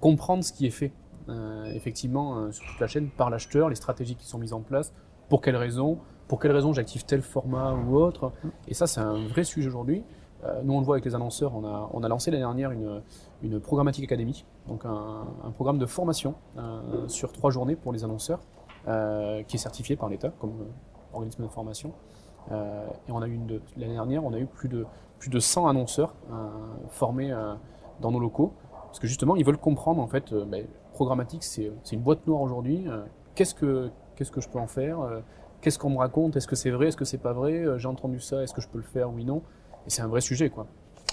comprendre 0.00 0.44
ce 0.44 0.52
qui 0.52 0.66
est 0.66 0.70
fait, 0.70 0.92
euh, 1.28 1.64
effectivement, 1.72 2.50
sur 2.52 2.64
toute 2.64 2.80
la 2.80 2.86
chaîne, 2.86 3.08
par 3.10 3.28
l'acheteur, 3.30 3.68
les 3.68 3.74
stratégies 3.74 4.14
qui 4.14 4.26
sont 4.26 4.38
mises 4.38 4.52
en 4.52 4.60
place, 4.60 4.92
pour 5.28 5.40
quelles 5.40 5.56
raisons, 5.56 5.98
pour 6.28 6.38
quelles 6.38 6.52
raisons 6.52 6.72
j'active 6.72 7.04
tel 7.04 7.22
format 7.22 7.74
ou 7.74 7.96
autre. 7.96 8.32
Et 8.68 8.74
ça, 8.74 8.86
c'est 8.86 9.00
un 9.00 9.26
vrai 9.26 9.44
sujet 9.44 9.68
aujourd'hui. 9.68 10.04
Nous, 10.62 10.74
on 10.74 10.78
le 10.78 10.84
voit 10.84 10.96
avec 10.96 11.06
les 11.06 11.14
annonceurs. 11.14 11.54
On 11.54 11.64
a, 11.64 11.88
on 11.92 12.02
a 12.02 12.08
lancé 12.08 12.30
l'année 12.30 12.42
dernière 12.42 12.70
une, 12.70 13.02
une 13.42 13.60
programmatique 13.60 14.04
académie 14.04 14.44
donc 14.68 14.84
un, 14.84 15.26
programme 15.54 15.78
de 15.78 15.86
formation 15.86 16.34
euh, 16.56 17.06
sur 17.08 17.32
trois 17.32 17.50
journées 17.50 17.76
pour 17.76 17.92
les 17.92 18.04
annonceurs, 18.04 18.40
euh, 18.88 19.42
qui 19.42 19.56
est 19.56 19.58
certifié 19.58 19.96
par 19.96 20.08
l'État 20.08 20.30
comme 20.40 20.60
euh, 20.60 21.12
organisme 21.12 21.42
de 21.42 21.48
formation. 21.48 21.92
Et 22.50 23.10
on 23.12 23.22
a 23.22 23.26
eu 23.26 23.40
l'année 23.78 23.94
dernière, 23.94 24.22
on 24.22 24.34
a 24.34 24.38
eu 24.38 24.44
plus 24.44 24.68
de 24.68 24.84
plus 25.18 25.30
de 25.30 25.38
100 25.40 25.66
annonceurs 25.68 26.14
formés 26.90 27.34
dans 28.00 28.10
nos 28.10 28.18
locaux, 28.18 28.52
parce 28.84 28.98
que 28.98 29.06
justement, 29.06 29.34
ils 29.34 29.46
veulent 29.46 29.56
comprendre 29.56 30.02
en 30.02 30.06
fait, 30.06 30.34
ben, 30.34 30.66
programmatique, 30.92 31.42
c'est 31.42 31.72
c'est 31.84 31.96
une 31.96 32.02
boîte 32.02 32.26
noire 32.26 32.42
aujourd'hui. 32.42 32.84
qu'est-ce 33.34 33.54
que 33.54 33.90
qu'est-ce 34.14 34.30
que 34.30 34.42
je 34.42 34.50
peux 34.50 34.58
en 34.58 34.66
faire 34.66 34.98
Qu'est-ce 35.62 35.78
qu'on 35.78 35.88
me 35.88 35.96
raconte 35.96 36.36
Est-ce 36.36 36.46
que 36.46 36.54
c'est 36.56 36.68
vrai 36.68 36.88
Est-ce 36.88 36.98
que 36.98 37.06
c'est 37.06 37.16
pas 37.16 37.32
vrai 37.32 37.64
J'ai 37.78 37.88
entendu 37.88 38.20
ça. 38.20 38.42
Est-ce 38.42 38.52
que 38.52 38.60
je 38.60 38.68
peux 38.68 38.76
le 38.76 38.84
faire 38.84 39.10
Oui, 39.10 39.24
non. 39.24 39.40
Et 39.86 39.90
c'est 39.90 40.02
un 40.02 40.08
vrai 40.08 40.20
sujet, 40.20 40.50
quoi. 40.50 40.66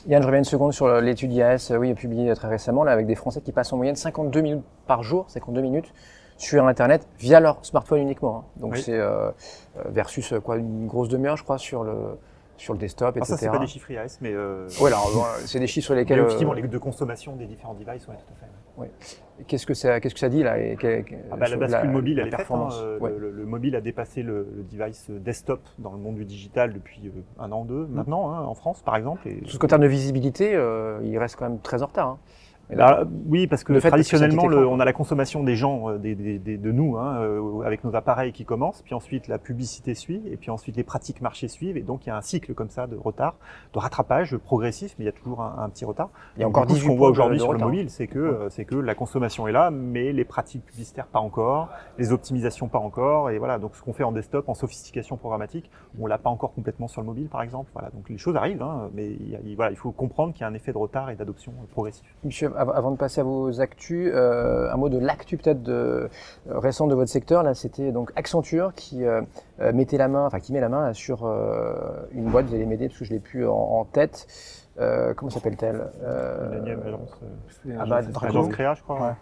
Yann, 0.08 0.22
je 0.22 0.28
reviens 0.28 0.40
une 0.40 0.46
seconde 0.46 0.74
sur 0.74 0.88
l'étude 1.00 1.32
IAS, 1.32 1.70
euh, 1.72 1.78
oui, 1.78 1.94
publiée 1.94 2.34
très 2.36 2.48
récemment, 2.48 2.84
là, 2.84 2.92
avec 2.92 3.06
des 3.06 3.16
Français 3.16 3.42
qui 3.42 3.52
passent 3.52 3.72
en 3.72 3.78
moyenne 3.78 3.96
52 3.96 4.42
minutes 4.42 4.64
par 4.88 5.04
jour, 5.04 5.26
52 5.30 5.62
minutes, 5.62 5.94
sur 6.38 6.66
Internet 6.66 7.08
via 7.20 7.40
leur 7.40 7.64
smartphone 7.64 8.00
uniquement. 8.00 8.38
hein. 8.38 8.44
Donc 8.60 8.74
Oui. 8.74 8.82
c'est 8.82 8.98
euh, 8.98 9.30
euh, 9.78 9.84
versus 9.90 10.34
euh, 10.34 10.40
quoi, 10.40 10.58
une 10.58 10.88
grosse 10.88 11.10
demi-heure, 11.10 11.38
je 11.38 11.44
crois, 11.44 11.60
sur 11.60 11.84
le 11.84 12.18
sur 12.62 12.74
le 12.74 12.80
desktop, 12.80 13.16
Alors 13.18 13.26
ça, 13.26 13.34
etc. 13.34 13.48
c'est 13.52 13.58
pas 13.58 13.64
des 13.64 13.68
chiffres 13.68 13.90
IAS, 13.92 14.20
mais 14.22 14.32
euh, 14.34 14.70
Ouais, 14.80 14.88
alors, 14.88 15.10
c'est 15.46 15.60
des 15.60 15.66
chiffres 15.66 15.86
sur 15.86 15.96
mais 15.96 16.02
lesquels. 16.02 16.20
euh, 16.20 16.26
effectivement, 16.26 16.54
les 16.54 16.62
de 16.62 16.78
consommation 16.78 17.36
des 17.36 17.48
différents 17.48 17.74
devices, 17.74 18.08
ouais, 18.08 18.16
tout 18.16 18.34
à 18.34 18.36
fait. 18.36 19.46
Qu'est-ce 19.48 19.66
que 19.66 19.74
ça, 19.74 20.00
qu'est-ce 20.00 20.14
que 20.14 20.20
ça 20.20 20.30
dit 20.30 20.44
là 20.44 20.60
et 20.60 20.78
Ah 21.32 21.36
bah, 21.38 21.48
la 21.48 21.58
bascule 21.58 21.90
mobile, 21.90 22.18
la 22.18 22.22
elle 22.22 22.28
est 22.28 22.32
faite. 22.32 22.34
hein, 22.34 22.38
performance. 22.38 22.80
euh, 22.84 23.00
Ouais. 23.00 23.10
le, 23.12 23.18
le- 23.18 23.32
le 23.32 23.46
mobile 23.46 23.76
a 23.76 23.82
dépassé 23.82 24.22
le, 24.22 24.48
le 24.56 24.64
device 24.64 25.10
desktop 25.10 25.62
dans 25.80 25.92
le 25.92 25.98
monde 25.98 26.16
du 26.16 26.26
digital 26.26 26.72
depuis 26.74 27.02
euh, 27.08 27.22
un 27.40 27.52
an, 27.52 27.66
deux 27.66 27.88
maintenant, 27.88 28.32
hein, 28.32 28.44
en 28.44 28.54
France 28.54 28.82
par 28.84 28.96
exemple. 28.96 29.28
Et, 29.28 29.42
Parce 29.42 29.58
qu'en 29.58 29.68
termes 29.68 29.82
de 29.82 29.88
visibilité, 29.88 30.54
euh, 30.54 31.00
il 31.04 31.18
reste 31.18 31.38
quand 31.38 31.50
même 31.50 31.60
très 31.60 31.82
en 31.82 31.88
retard. 31.88 32.08
hein. 32.10 32.18
Et 32.72 32.76
oui, 33.28 33.48
parce 33.48 33.64
que 33.64 33.74
Le 33.74 33.80
fait 33.80 33.90
que 33.90 33.92
traditionnellement, 33.92 34.48
le- 34.48 34.66
on 34.68 34.80
a 34.80 34.86
la 34.86 34.94
consommation 34.94 35.44
des 35.44 35.56
gens, 35.56 35.90
euh, 35.90 35.98
des, 35.98 36.16
des- 36.16 36.40
des- 36.40 36.58
de 36.58 36.72
nous, 36.72 36.98
hein, 36.98 37.18
euh, 37.22 37.62
avec 37.66 37.84
nos 37.84 37.96
appareils 37.96 38.32
qui 38.32 38.46
commencent, 38.46 38.82
puis 38.82 38.94
ensuite 38.94 39.28
la 39.28 39.38
publicité 39.38 39.94
suit, 39.94 40.22
et 40.32 40.38
puis 40.38 40.52
ensuite 40.52 40.78
les 40.78 40.84
pratiques 40.84 41.22
marché 41.22 41.48
suivent, 41.48 41.76
et 41.78 41.82
donc 41.82 42.06
il 42.06 42.10
y 42.10 42.12
a 42.12 42.18
un 42.18 42.22
cycle 42.22 42.54
comme 42.54 42.70
ça 42.70 42.88
de 42.88 42.96
retard, 42.96 43.36
de 43.74 43.80
rattrapage 43.80 44.38
progressif, 44.38 44.96
mais 44.98 45.04
il 45.04 45.08
y 45.08 45.10
a 45.10 45.14
toujours 45.14 45.42
un, 45.42 45.56
un 45.60 45.70
petit 45.70 45.84
retard. 45.86 46.10
Il 46.38 46.40
y 46.40 46.44
a 46.44 46.46
Donc, 46.46 46.56
encore 46.58 46.68
coup, 46.68 46.74
18 46.74 46.84
ce 46.84 46.88
qu'on 46.90 46.96
voit 46.96 47.10
aujourd'hui 47.10 47.40
sur 47.40 47.52
le 47.54 47.60
mobile, 47.60 47.90
c'est 47.90 48.08
que, 48.08 48.48
c'est 48.50 48.66
que 48.66 48.76
la 48.76 48.96
consommation 48.96 49.48
est 49.48 49.52
là, 49.52 49.70
mais 49.72 50.14
les 50.14 50.24
pratiques 50.26 50.66
publicitaires 50.66 51.08
pas 51.08 51.20
encore, 51.20 51.70
les 51.98 52.12
optimisations 52.14 52.68
pas 52.70 52.80
encore, 52.80 53.30
et 53.32 53.38
voilà. 53.38 53.60
Donc 53.60 53.76
ce 53.76 53.82
qu'on 53.84 53.94
fait 53.94 54.04
en 54.06 54.12
desktop, 54.12 54.48
en 54.48 54.54
sophistication 54.54 55.18
programmatique, 55.18 55.70
on 56.00 56.08
l'a 56.08 56.18
pas 56.18 56.30
encore 56.30 56.54
complètement 56.54 56.88
sur 56.88 57.02
le 57.02 57.08
mobile, 57.08 57.28
par 57.28 57.42
exemple. 57.42 57.70
Voilà. 57.74 57.90
Donc 57.90 58.10
les 58.10 58.18
choses 58.18 58.36
arrivent, 58.38 58.62
hein, 58.62 58.90
mais 58.94 59.08
il, 59.10 59.56
voilà, 59.56 59.72
il 59.72 59.78
faut 59.78 59.92
comprendre 59.92 60.34
qu'il 60.34 60.42
y 60.42 60.44
a 60.46 60.48
un 60.48 60.54
effet 60.54 60.72
de 60.72 60.78
retard 60.78 61.10
et 61.10 61.16
d'adoption 61.16 61.52
progressif. 61.72 62.06
Monsieur, 62.24 62.52
avant 62.62 62.92
de 62.92 62.98
passer 62.98 63.22
à 63.22 63.24
vos 63.24 63.62
actus, 63.62 64.12
euh, 64.14 64.72
un 64.72 64.78
mot 64.78 64.90
de 64.90 64.98
l'actu 64.98 65.38
peut-être 65.38 65.64
de, 65.64 66.10
euh, 66.50 66.60
récent 66.60 66.88
de 66.88 66.96
votre 66.96 67.12
secteur. 67.12 67.44
Là, 67.44 67.54
c'était 67.54 67.92
donc 67.92 68.12
Accenture 68.16 68.74
qui 68.76 69.06
euh, 69.06 69.22
mettait 69.74 69.98
la 69.98 70.08
main, 70.08 70.26
enfin 70.26 70.40
qui 70.40 70.54
met 70.54 70.60
la 70.60 70.70
main 70.70 70.88
là, 70.88 70.94
sur 70.94 71.26
une 72.12 72.26
boîte. 72.26 72.46
Vous 72.48 72.56
allez 72.56 72.66
m'aider 72.66 72.88
parce 72.88 73.00
que 73.00 73.06
je 73.06 73.12
l'ai 73.12 73.20
plus 73.20 73.48
en, 73.48 73.54
en 73.54 73.86
tête. 73.86 74.28
Comment 74.78 75.30
s'appelle-t-elle? 75.30 75.90
Euh, 76.04 76.78
agence, 76.86 77.20
ah 77.78 77.86
bah, 77.86 78.02
agence 78.22 78.50
créa, 78.50 78.74
je 78.74 78.82
crois. 78.82 79.00
Ouais. 79.00 79.14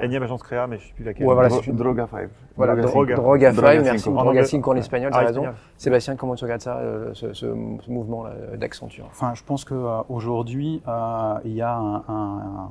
Énième 0.00 0.22
agence 0.22 0.42
créa, 0.42 0.66
mais 0.66 0.78
je 0.78 0.86
sais 0.86 0.92
plus 0.94 1.04
laquelle. 1.04 1.26
Ouais, 1.26 1.34
voilà, 1.34 1.48
Dro- 1.48 1.60
c'est 1.62 1.70
une- 1.70 1.76
Droga 1.76 2.06
5. 2.10 2.28
Voilà, 2.56 2.74
Droga 2.76 2.88
Droga. 2.90 3.14
Droga 3.16 3.52
Droga 3.52 3.72
Five, 3.72 3.82
merci. 3.84 3.98
cinq. 4.00 4.10
Droga 4.12 4.30
anglais. 4.30 4.44
5 4.44 4.68
en 4.68 4.74
espagnol, 4.76 5.10
Ah, 5.12 5.18
tu 5.18 5.24
as 5.24 5.26
raison. 5.26 5.40
espagnol. 5.42 5.60
Sébastien, 5.76 6.16
comment 6.16 6.34
tu 6.34 6.44
regardes 6.44 6.60
ça, 6.62 6.78
euh, 6.78 7.10
ce, 7.14 7.32
ce- 7.34 7.46
mouvement 7.90 8.24
là, 8.24 8.32
d'Accenture? 8.56 9.04
Enfin, 9.10 9.32
je 9.34 9.42
pense 9.44 9.64
qu'aujourd'hui, 9.64 10.82
il 11.44 11.52
y 11.52 11.60
a 11.62 11.76
un, 11.76 11.96
un- 11.96 12.02
un- 12.08 12.70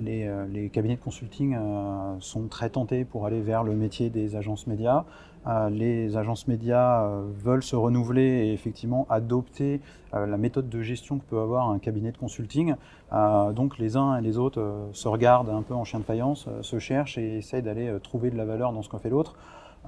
les, 0.00 0.26
euh, 0.28 0.44
les 0.52 0.68
cabinets 0.68 0.94
de 0.96 1.00
consulting 1.00 1.56
euh, 1.56 2.14
sont 2.20 2.46
très 2.48 2.68
tentés 2.70 3.04
pour 3.04 3.26
aller 3.26 3.40
vers 3.40 3.64
le 3.64 3.72
métier 3.74 4.10
des 4.10 4.36
agences 4.36 4.66
médias. 4.68 5.04
Euh, 5.48 5.70
les 5.70 6.16
agences 6.16 6.46
médias 6.46 7.04
euh, 7.04 7.22
veulent 7.42 7.62
se 7.62 7.76
renouveler 7.76 8.46
et 8.48 8.52
effectivement 8.52 9.06
adopter 9.08 9.80
euh, 10.14 10.26
la 10.26 10.36
méthode 10.36 10.68
de 10.68 10.82
gestion 10.82 11.18
que 11.18 11.24
peut 11.24 11.40
avoir 11.40 11.70
un 11.70 11.78
cabinet 11.78 12.12
de 12.12 12.18
consulting. 12.18 12.74
Donc 13.10 13.78
les 13.78 13.96
uns 13.96 14.18
et 14.18 14.20
les 14.20 14.36
autres 14.36 14.62
se 14.92 15.08
regardent 15.08 15.48
un 15.48 15.62
peu 15.62 15.72
en 15.72 15.84
chien 15.84 15.98
de 15.98 16.04
faïence, 16.04 16.46
se 16.60 16.78
cherchent 16.78 17.16
et 17.16 17.38
essayent 17.38 17.62
d'aller 17.62 17.90
trouver 18.02 18.30
de 18.30 18.36
la 18.36 18.44
valeur 18.44 18.72
dans 18.74 18.82
ce 18.82 18.90
qu'a 18.90 18.98
fait 18.98 19.08
l'autre. 19.08 19.34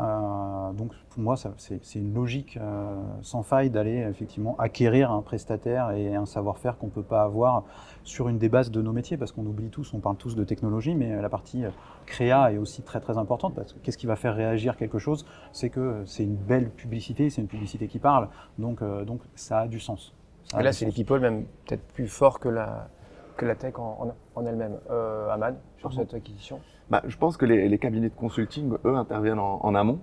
Euh, 0.00 0.72
donc 0.72 0.92
pour 1.10 1.22
moi, 1.22 1.34
c'est 1.36 1.98
une 1.98 2.14
logique 2.14 2.56
euh, 2.60 2.96
sans 3.22 3.42
faille 3.42 3.70
d'aller 3.70 3.96
effectivement 4.08 4.54
acquérir 4.58 5.10
un 5.10 5.20
prestataire 5.20 5.90
et 5.90 6.14
un 6.14 6.26
savoir-faire 6.26 6.78
qu'on 6.78 6.86
ne 6.86 6.92
peut 6.92 7.02
pas 7.02 7.22
avoir 7.22 7.64
sur 8.04 8.28
une 8.28 8.38
des 8.38 8.48
bases 8.48 8.70
de 8.70 8.80
nos 8.80 8.92
métiers, 8.92 9.16
parce 9.16 9.32
qu'on 9.32 9.44
oublie 9.44 9.68
tous, 9.68 9.92
on 9.92 9.98
parle 9.98 10.16
tous 10.16 10.34
de 10.36 10.44
technologie, 10.44 10.94
mais 10.94 11.20
la 11.20 11.28
partie 11.28 11.64
euh, 11.64 11.70
créa 12.06 12.52
est 12.52 12.58
aussi 12.58 12.82
très 12.82 13.00
très 13.00 13.18
importante, 13.18 13.54
parce 13.54 13.72
que 13.72 13.78
qu'est-ce 13.80 13.98
qui 13.98 14.06
va 14.06 14.16
faire 14.16 14.34
réagir 14.34 14.76
quelque 14.76 14.98
chose? 14.98 15.26
C'est 15.52 15.68
que 15.70 16.02
c'est 16.06 16.24
une 16.24 16.36
belle 16.36 16.70
publicité, 16.70 17.28
c'est 17.28 17.42
une 17.42 17.48
publicité 17.48 17.88
qui 17.88 17.98
parle, 17.98 18.28
donc, 18.58 18.80
euh, 18.82 19.04
donc 19.04 19.20
ça 19.34 19.60
a 19.60 19.68
du 19.68 19.80
sens. 19.80 20.14
A 20.54 20.60
Et 20.60 20.64
là, 20.64 20.72
c'est 20.72 20.86
les 20.86 20.92
people 20.92 21.20
même 21.20 21.44
peut-être 21.66 21.86
plus 21.88 22.08
forts 22.08 22.40
que 22.40 22.48
la, 22.48 22.88
que 23.36 23.44
la 23.44 23.54
tech 23.54 23.74
en, 23.78 24.08
en- 24.08 24.40
en 24.40 24.46
elle-même. 24.46 24.78
Euh, 24.90 25.28
Ahmad, 25.30 25.56
sur 25.78 25.92
cette 25.92 26.14
acquisition 26.14 26.58
Bah, 26.90 27.02
je 27.06 27.16
pense 27.16 27.36
que 27.36 27.46
les, 27.46 27.68
les 27.68 27.78
cabinets 27.78 28.08
de 28.08 28.14
consulting, 28.14 28.72
eux, 28.84 28.96
interviennent 28.96 29.38
en, 29.38 29.60
en 29.62 29.74
amont. 29.74 30.00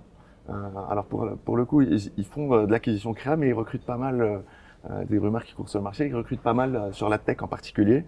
Euh, 0.48 0.52
alors 0.88 1.04
pour, 1.04 1.28
pour 1.44 1.56
le 1.56 1.64
coup, 1.66 1.82
ils, 1.82 2.10
ils 2.16 2.24
font 2.24 2.54
euh, 2.54 2.66
de 2.66 2.72
l'acquisition 2.72 3.12
créa, 3.12 3.36
mais 3.36 3.48
ils 3.48 3.52
recrutent 3.52 3.84
pas 3.84 3.98
mal, 3.98 4.22
euh, 4.22 4.38
euh, 4.90 5.04
des 5.04 5.18
rumeurs 5.18 5.44
qui 5.44 5.52
courent 5.54 5.68
sur 5.68 5.80
le 5.80 5.84
marché, 5.84 6.06
ils 6.06 6.14
recrutent 6.16 6.40
pas 6.40 6.54
mal 6.54 6.74
euh, 6.74 6.92
sur 6.92 7.08
la 7.10 7.18
tech 7.18 7.42
en 7.42 7.46
particulier. 7.48 8.04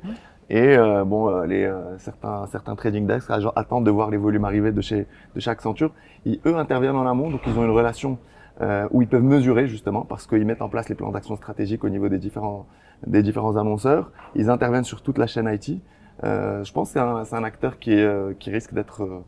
Et 0.48 0.76
euh, 0.76 1.04
bon, 1.04 1.42
les, 1.42 1.64
euh, 1.64 1.98
certains, 1.98 2.46
certains 2.46 2.74
trading 2.74 3.06
desks 3.06 3.30
attendent 3.54 3.84
de 3.84 3.90
voir 3.90 4.10
les 4.10 4.16
volumes 4.16 4.44
arriver 4.44 4.72
de 4.72 4.80
chez, 4.80 5.06
de 5.34 5.40
chez 5.40 5.50
Accenture. 5.50 5.92
Ils, 6.24 6.40
eux 6.46 6.56
interviennent 6.56 6.96
en 6.96 7.06
amont, 7.06 7.30
donc 7.30 7.42
ils 7.46 7.56
ont 7.58 7.64
une 7.64 7.70
relation 7.70 8.18
euh, 8.60 8.88
où 8.90 9.00
ils 9.02 9.08
peuvent 9.08 9.22
mesurer 9.22 9.68
justement, 9.68 10.02
parce 10.04 10.26
qu'ils 10.26 10.44
mettent 10.44 10.62
en 10.62 10.68
place 10.68 10.88
les 10.88 10.94
plans 10.94 11.10
d'action 11.12 11.36
stratégiques 11.36 11.84
au 11.84 11.88
niveau 11.88 12.08
des 12.08 12.18
différents, 12.18 12.66
des 13.06 13.22
différents 13.22 13.56
annonceurs. 13.56 14.10
Ils 14.34 14.50
interviennent 14.50 14.84
sur 14.84 15.02
toute 15.02 15.18
la 15.18 15.26
chaîne 15.26 15.48
IT. 15.52 15.80
Euh, 16.22 16.64
je 16.64 16.72
pense 16.72 16.92
que 16.92 17.00
c'est 17.24 17.34
un, 17.36 17.44
acteur 17.44 17.78
qui, 17.78 17.92
euh, 17.94 18.34
risque 18.46 18.72
euh, 18.74 19.20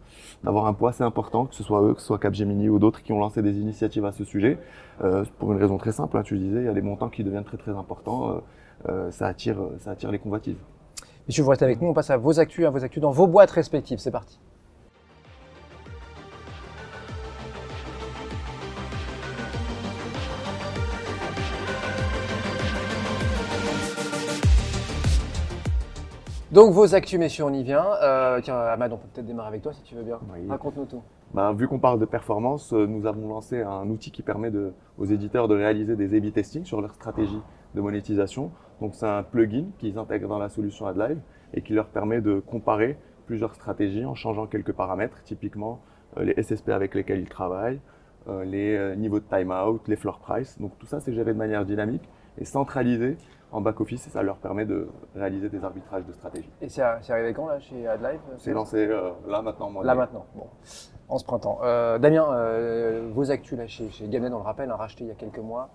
d'avoir 0.45 0.67
un 0.67 0.75
poids 0.75 0.91
assez 0.91 1.03
important, 1.03 1.47
que 1.47 1.55
ce 1.55 1.63
soit 1.63 1.83
eux, 1.83 1.95
que 1.95 2.01
ce 2.01 2.07
soit 2.07 2.19
Capgemini 2.19 2.69
ou 2.69 2.79
d'autres 2.79 3.03
qui 3.03 3.13
ont 3.13 3.19
lancé 3.19 3.43
des 3.43 3.59
initiatives 3.59 4.05
à 4.05 4.13
ce 4.13 4.25
sujet, 4.25 4.59
pour 5.39 5.53
une 5.53 5.59
raison 5.59 5.79
très 5.79 5.93
simple. 5.93 6.17
hein, 6.17 6.23
tu 6.23 6.39
disais, 6.39 6.61
il 6.61 6.65
y 6.65 6.69
a 6.69 6.73
des 6.73 6.83
montants 6.83 7.09
qui 7.09 7.25
deviennent 7.25 7.45
très 7.45 7.57
très 7.57 7.73
importants. 7.73 8.43
ça 9.11 9.27
attire, 9.27 9.59
ça 9.79 9.93
attire 9.93 10.11
les 10.11 10.19
convoitises. 10.19 10.59
Messieurs, 11.27 11.45
vous 11.45 11.51
restez 11.51 11.65
avec 11.65 11.81
nous, 11.81 11.89
on 11.89 11.95
passe 11.95 12.11
à 12.11 12.17
vos 12.17 12.41
actus, 12.41 12.67
à 12.67 12.71
vos 12.71 12.83
actus 12.85 13.01
dans 13.01 13.13
vos 13.13 13.27
boîtes 13.27 13.51
respectives. 13.51 13.99
C'est 13.99 14.11
parti. 14.11 14.39
Donc 26.53 26.75
vos 26.75 26.95
actus, 26.95 27.19
messieurs, 27.19 27.45
on 27.45 27.53
y 27.55 27.63
vient. 27.63 27.87
Euh, 28.03 28.39
tiens, 28.43 28.59
Ahmad, 28.59 28.93
on 28.93 28.99
peut 28.99 29.09
peut-être 29.11 29.25
démarrer 29.25 29.49
avec 29.49 29.63
toi 29.63 29.73
si 29.73 29.83
tu 29.85 29.95
veux 29.95 30.03
bien. 30.03 30.19
Oui. 30.35 30.47
Raconte-nous 30.51 30.85
tout. 30.85 31.03
Bah, 31.33 31.55
vu 31.55 31.67
qu'on 31.67 31.79
parle 31.79 31.99
de 31.99 32.05
performance, 32.05 32.75
euh, 32.75 32.87
nous 32.87 33.07
avons 33.07 33.27
lancé 33.27 33.63
un 33.63 33.89
outil 33.89 34.11
qui 34.11 34.21
permet 34.21 34.51
de, 34.51 34.75
aux 34.99 35.07
éditeurs 35.07 35.49
de 35.49 35.55
réaliser 35.55 35.97
des 35.97 36.15
A-B 36.15 36.31
testing 36.31 36.67
sur 36.67 36.83
leur 36.83 36.93
stratégie 36.93 37.41
de 37.75 37.81
monétisation. 37.81 38.51
Donc 38.83 38.95
c'est 38.95 39.07
un 39.07 39.23
plugin 39.23 39.65
qu'ils 39.79 39.97
intègrent 39.97 40.29
dans 40.29 40.39
la 40.39 40.51
solution 40.51 40.85
AdLive 40.87 41.21
et 41.55 41.63
qui 41.63 41.73
leur 41.73 41.87
permet 41.87 42.21
de 42.21 42.41
comparer 42.41 42.99
plusieurs 43.25 43.55
stratégies 43.55 44.05
en 44.05 44.15
changeant 44.15 44.47
quelques 44.47 44.73
paramètres, 44.73 45.23
typiquement 45.23 45.81
euh, 46.19 46.25
les 46.25 46.43
SSP 46.43 46.69
avec 46.69 46.95
lesquels 46.95 47.21
ils 47.21 47.31
travaillent, 47.31 47.81
euh, 48.29 48.45
les 48.45 48.95
niveaux 48.97 49.21
de 49.21 49.25
timeout, 49.25 49.81
les 49.89 49.97
floor 49.97 50.19
price. 50.19 50.61
Donc 50.61 50.79
tout 50.79 50.87
ça 50.87 51.01
c'est 51.01 51.15
géré 51.15 51.33
de 51.33 51.39
manière 51.39 51.65
dynamique 51.65 52.07
et 52.37 52.45
centralisé 52.45 53.17
en 53.53 53.61
back-office 53.61 54.07
et 54.07 54.11
ça 54.11 54.23
leur 54.23 54.37
permet 54.37 54.65
de 54.65 54.89
réaliser 55.15 55.49
des 55.49 55.63
arbitrages 55.65 56.05
de 56.07 56.13
stratégie. 56.13 56.51
Et 56.61 56.69
c'est 56.69 56.83
arrivé 56.83 57.33
quand 57.35 57.47
là 57.47 57.61
chez 57.61 57.87
AdLive 57.87 58.21
C'est 58.39 58.53
lancé 58.53 58.87
euh, 58.87 59.11
là 59.29 59.43
maintenant. 59.43 59.67
en 59.67 59.71
mois 59.71 59.83
de 59.83 59.87
Là 59.87 59.95
mai. 59.95 60.01
maintenant, 60.01 60.25
bon, 60.35 60.47
en 61.09 61.19
ce 61.19 61.25
printemps. 61.25 61.59
Euh, 61.63 61.99
Damien, 61.99 62.27
euh, 62.33 63.11
vos 63.13 63.31
actus 63.31 63.59
là 63.59 63.67
chez, 63.67 63.91
chez 63.91 64.09
Gamnet, 64.09 64.29
on 64.33 64.39
le 64.39 64.43
rappelle, 64.45 64.71
hein, 64.71 64.77
racheté 64.77 65.05
il 65.05 65.09
y 65.09 65.11
a 65.11 65.15
quelques 65.15 65.39
mois 65.39 65.69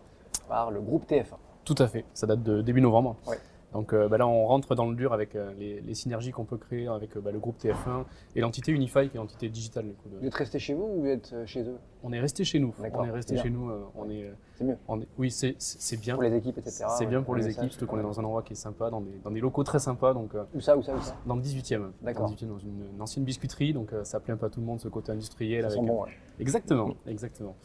par 0.49 0.71
le 0.71 0.81
groupe 0.81 1.07
TF1. 1.07 1.35
Tout 1.65 1.75
à 1.77 1.87
fait, 1.87 2.05
ça 2.13 2.25
date 2.27 2.41
de 2.43 2.61
début 2.61 2.81
novembre. 2.81 3.15
Ouais. 3.27 3.37
Donc 3.73 3.93
euh, 3.93 4.07
bah 4.07 4.17
là, 4.17 4.25
on 4.27 4.45
rentre 4.45 4.75
dans 4.75 4.89
le 4.89 4.95
dur 4.95 5.11
avec 5.13 5.35
euh, 5.35 5.51
les, 5.59 5.81
les 5.81 5.93
synergies 5.93 6.31
qu'on 6.31 6.45
peut 6.45 6.57
créer 6.57 6.87
avec 6.87 7.15
euh, 7.17 7.19
bah, 7.19 7.31
le 7.31 7.39
groupe 7.39 7.57
TF1 7.59 8.05
et 8.35 8.41
l'entité 8.41 8.71
Unify, 8.71 9.09
qui 9.09 9.17
est 9.17 9.19
l'entité 9.19 9.49
digitale. 9.49 9.85
du 9.85 9.91
coup, 9.93 10.07
de- 10.09 10.17
Vous 10.19 10.25
êtes 10.25 10.33
resté 10.35 10.57
chez 10.57 10.73
vous 10.73 10.83
ou 10.83 11.01
vous 11.01 11.07
êtes 11.07 11.35
chez 11.45 11.63
eux? 11.63 11.75
On 12.01 12.13
est 12.13 12.19
resté 12.19 12.45
chez 12.45 12.59
nous. 12.59 12.73
On 12.79 13.03
est 13.03 13.11
resté 13.11 13.35
chez 13.37 13.49
nous. 13.49 13.69
on 13.95 14.09
est, 14.09 14.31
C'est 14.55 14.63
mieux 14.63 14.77
on 14.87 15.01
est- 15.01 15.07
oui, 15.17 15.29
c'est 15.31 15.55
c'est- 15.59 15.97
bien. 15.99 16.13
pour 16.15 16.23
les 16.23 16.35
équipes, 16.35 16.57
etc. 16.57 16.85
C'est 16.97 17.05
bien 17.05 17.21
pour 17.21 17.35
les 17.35 17.47
équipes, 17.49 17.69
surtout 17.69 17.87
qu'on 17.87 17.99
est 17.99 18.03
dans 18.03 18.19
un 18.19 18.23
endroit 18.23 18.41
qui 18.41 18.53
est 18.53 18.55
sympa, 18.55 18.89
dans 18.89 19.01
des, 19.01 19.11
dans 19.23 19.31
des 19.31 19.41
locaux 19.41 19.63
très 19.63 19.79
sympas. 19.79 20.13
Donc, 20.13 20.31
Où 20.55 20.61
ça, 20.61 20.77
où 20.77 20.81
ça, 20.81 20.95
où 20.95 21.01
ça? 21.01 21.15
dans 21.25 21.35
le 21.35 21.41
18e. 21.41 21.91
D'accord. 22.01 22.23
Dans, 22.25 22.29
le 22.31 22.35
18e, 22.35 22.47
dans 22.49 22.59
une, 22.59 22.85
une 22.95 23.01
ancienne 23.01 23.25
biscuiterie, 23.25 23.73
donc 23.73 23.91
ça 24.03 24.19
plaît 24.21 24.33
un 24.33 24.37
peu 24.37 24.45
à 24.45 24.49
tout 24.49 24.61
le 24.61 24.65
monde 24.65 24.79
ce 24.79 24.87
côté 24.87 25.11
industriel. 25.11 25.63
Ça 25.63 25.67
avec, 25.67 25.79
sent 25.81 25.85
bon, 25.85 26.03
ouais. 26.03 26.11
Exactement, 26.39 26.93
exactement. 27.05 27.55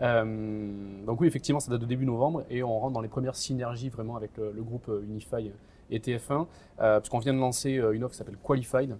Euh, 0.00 1.04
donc 1.04 1.20
oui, 1.20 1.28
effectivement, 1.28 1.60
ça 1.60 1.70
date 1.70 1.80
de 1.80 1.86
début 1.86 2.06
novembre 2.06 2.44
et 2.50 2.62
on 2.62 2.78
rentre 2.78 2.94
dans 2.94 3.00
les 3.00 3.08
premières 3.08 3.36
synergies 3.36 3.88
vraiment 3.88 4.16
avec 4.16 4.36
le, 4.36 4.52
le 4.52 4.62
groupe 4.62 4.88
euh, 4.88 5.02
Unify 5.02 5.50
et 5.90 5.98
TF1, 5.98 6.46
parce 6.76 7.08
qu'on 7.08 7.18
vient 7.18 7.34
de 7.34 7.40
lancer 7.40 7.72
une 7.72 8.04
offre 8.04 8.12
qui 8.12 8.18
s'appelle 8.18 8.38
Qualified, 8.40 8.96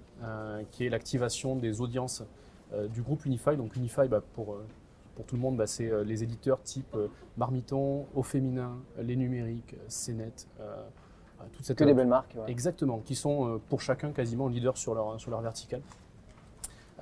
qui 0.72 0.84
est 0.84 0.88
l'activation 0.88 1.54
des 1.54 1.80
audiences 1.80 2.24
du 2.92 3.00
groupe 3.00 3.24
Unify. 3.26 3.56
Donc 3.56 3.76
Unify, 3.76 4.08
bah, 4.08 4.20
pour, 4.34 4.56
pour 5.14 5.24
tout 5.24 5.36
le 5.36 5.40
monde, 5.40 5.56
bah, 5.56 5.68
c'est 5.68 5.88
les 6.04 6.24
éditeurs 6.24 6.60
type 6.64 6.96
Marmiton, 7.36 8.06
Au 8.16 8.24
Féminin, 8.24 8.76
Les 9.00 9.14
Numériques, 9.14 9.76
CNET. 9.86 10.32
toutes 11.52 11.64
ces 11.64 11.76
que 11.76 11.84
des 11.84 11.94
belles 11.94 12.08
marques. 12.08 12.36
Exactement, 12.48 12.98
qui 12.98 13.14
sont 13.14 13.60
pour 13.68 13.82
chacun 13.82 14.10
quasiment 14.10 14.48
leaders 14.48 14.76
sur 14.76 14.92
leur, 14.96 15.20
sur 15.20 15.30
leur 15.30 15.42
verticale. 15.42 15.82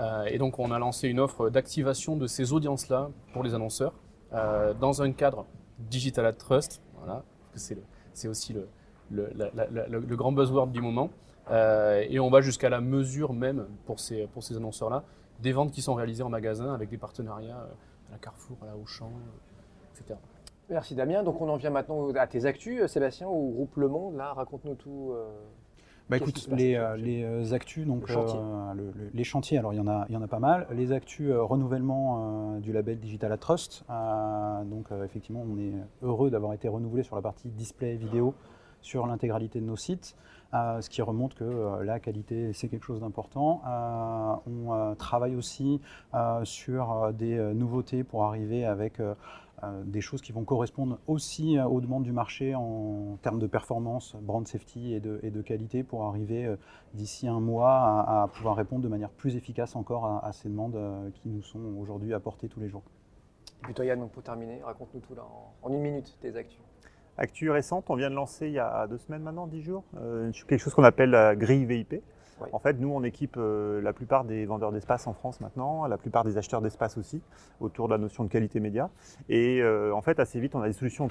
Euh, 0.01 0.25
et 0.27 0.39
donc 0.39 0.59
on 0.59 0.71
a 0.71 0.79
lancé 0.79 1.09
une 1.09 1.21
offre 1.21 1.51
d'activation 1.51 2.17
de 2.17 2.27
ces 2.27 2.53
audiences-là 2.53 3.11
pour 3.33 3.43
les 3.43 3.55
annonceurs 3.55 3.93
euh, 4.33 4.75
dans 4.75 5.03
un 5.03 5.13
cadre 5.13 5.47
Digital 5.79 6.27
Ad 6.27 6.37
Trust, 6.37 6.83
voilà, 6.99 7.25
c'est 7.55 8.29
aussi 8.29 8.53
le, 8.53 8.69
le, 9.11 10.17
grand 10.17 10.33
buzzword 10.33 10.69
du 10.69 10.81
moment. 10.81 11.11
Euh, 11.51 12.05
et 12.09 12.21
on 12.21 12.29
va 12.29 12.41
jusqu'à 12.41 12.69
la 12.69 12.81
mesure 12.81 13.33
même 13.33 13.67
pour 13.87 14.01
ces, 14.01 14.27
pour 14.27 14.43
ces 14.43 14.57
annonceurs-là 14.57 15.05
des 15.41 15.53
ventes 15.53 15.71
qui 15.71 15.81
sont 15.81 15.95
réalisées 15.95 16.23
en 16.23 16.29
magasin 16.29 16.75
avec 16.75 16.91
des 16.91 16.99
partenariats 16.99 17.57
à 18.09 18.13
la 18.13 18.19
Carrefour, 18.19 18.59
à 18.63 18.67
la 18.67 18.77
Auchan, 18.77 19.11
etc. 19.95 20.19
Merci 20.69 20.95
Damien. 20.95 21.23
Donc 21.23 21.41
on 21.41 21.49
en 21.49 21.57
vient 21.57 21.71
maintenant 21.71 22.13
à 22.15 22.27
tes 22.27 22.45
actus, 22.45 22.85
Sébastien, 22.87 23.29
au 23.29 23.51
groupe 23.51 23.77
Le 23.77 23.89
Monde. 23.89 24.17
Là, 24.17 24.33
raconte-nous 24.35 24.75
tout. 24.75 25.15
Bah 26.09 26.17
écoute, 26.17 26.49
les, 26.51 26.75
euh, 26.75 26.97
les 26.97 27.23
euh, 27.23 27.53
actus, 27.53 27.87
donc 27.87 28.11
euh, 28.11 28.75
les 29.13 29.25
chantiers, 29.25 29.59
alors 29.59 29.75
il 29.75 29.77
y 29.77 29.81
en 29.81 29.87
a, 29.87 30.07
il 30.09 30.15
y 30.15 30.17
en 30.17 30.23
a 30.23 30.27
pas 30.27 30.39
mal. 30.39 30.67
Les 30.73 30.93
actus 30.93 31.31
renouvellement 31.33 32.59
du 32.61 32.73
label 32.73 32.99
Digital 32.99 33.31
at 33.33 33.37
Trust. 33.37 33.85
donc 34.65 34.87
effectivement, 35.05 35.45
on 35.47 35.59
est 35.59 35.75
heureux 36.03 36.31
d'avoir 36.31 36.55
été 36.55 36.67
renouvelé 36.69 37.03
sur 37.03 37.15
la 37.17 37.23
partie 37.23 37.49
display 37.49 37.97
vidéo 37.97 38.35
sur 38.81 39.07
l'intégralité 39.07 39.61
de 39.61 39.67
nos 39.67 39.77
sites, 39.77 40.17
ce 40.53 40.89
qui 40.89 41.03
remonte 41.03 41.35
que 41.35 41.83
la 41.83 41.99
qualité 42.01 42.53
c'est 42.55 42.69
quelque 42.69 42.85
chose 42.85 43.01
d'important. 43.01 43.61
on 44.47 44.95
travaille 44.97 45.37
aussi 45.37 45.81
sur 46.45 47.13
des 47.13 47.37
nouveautés 47.55 48.03
pour 48.03 48.25
arriver 48.25 48.65
avec 48.65 48.99
des 49.85 50.01
choses 50.01 50.21
qui 50.21 50.33
vont 50.33 50.45
correspondre 50.45 50.99
aussi 51.07 51.59
euh, 51.59 51.65
aux 51.65 51.81
demandes 51.81 52.05
du 52.05 52.13
marché 52.13 52.55
en 52.55 53.19
termes 53.23 53.39
de 53.39 53.47
performance, 53.47 54.15
brand 54.21 54.47
safety 54.47 54.95
et 54.95 55.01
de, 55.01 55.43
qualité 55.43 55.83
pour 55.83 56.05
arriver 56.05 56.47
euh, 56.47 56.57
d'ici 56.95 57.29
un 57.29 57.41
mois 57.41 58.05
à, 58.07 58.29
pouvoir 58.29 58.57
répondre 58.57 58.83
de 58.83 58.89
manière 58.89 59.11
plus 59.11 59.37
efficace 59.37 59.77
encore 59.77 60.07
à, 60.25 60.33
ces 60.33 60.49
demandes 60.49 60.79
qui 61.15 61.29
nous 61.29 61.43
sont 61.43 61.61
aujourd'hui 61.81 62.13
apportées 62.13 62.49
tous 62.49 62.61
les 62.61 62.69
jours. 62.69 62.83
Et 63.61 63.65
puis 63.65 63.75
toi 63.75 63.85
Yann, 63.85 64.09
pour 64.09 64.23
terminer, 64.23 64.61
raconte-nous 64.63 65.01
tout 65.01 65.15
là 65.15 65.23
en, 65.63 65.73
une 65.73 65.81
minute 65.81 66.17
tes 66.21 66.37
actus. 66.37 66.61
Actu 67.17 67.51
récente, 67.51 67.87
on 67.89 67.97
vient 67.97 68.11
de 68.11 68.15
lancer 68.15 68.47
il 68.47 68.53
y 68.53 68.59
a 68.59 68.87
deux 68.87 68.99
semaines 68.99 69.23
maintenant, 69.23 69.47
dix 69.47 69.63
jours, 69.63 69.85
quelque 70.47 70.59
chose 70.59 70.75
qu'on 70.75 70.85
appelle 70.85 71.11
la 71.11 71.35
grille 71.35 71.65
VIP. 71.65 72.03
En 72.53 72.59
fait, 72.59 72.79
nous, 72.79 72.91
on 72.91 73.03
équipe 73.03 73.37
euh, 73.37 73.81
la 73.81 73.93
plupart 73.93 74.25
des 74.25 74.47
vendeurs 74.47 74.73
d'espace 74.73 75.07
en 75.07 75.13
France 75.13 75.41
maintenant, 75.41 75.87
la 75.87 75.99
plupart 75.99 76.25
des 76.25 76.37
acheteurs 76.39 76.61
d'espace 76.61 76.99
aussi, 76.99 77.21
autour 77.61 77.89
de 77.89 77.93
la 77.93 77.99
notion 77.99 78.25
de 78.25 78.29
qualité 78.29 78.61
média. 78.61 78.91
Et 79.29 79.61
euh, 79.63 79.93
en 79.95 80.03
fait, 80.03 80.21
assez 80.21 80.41
vite, 80.41 80.55
on 80.55 80.63
a 80.63 80.67
des 80.67 80.73
solutions 80.73 81.09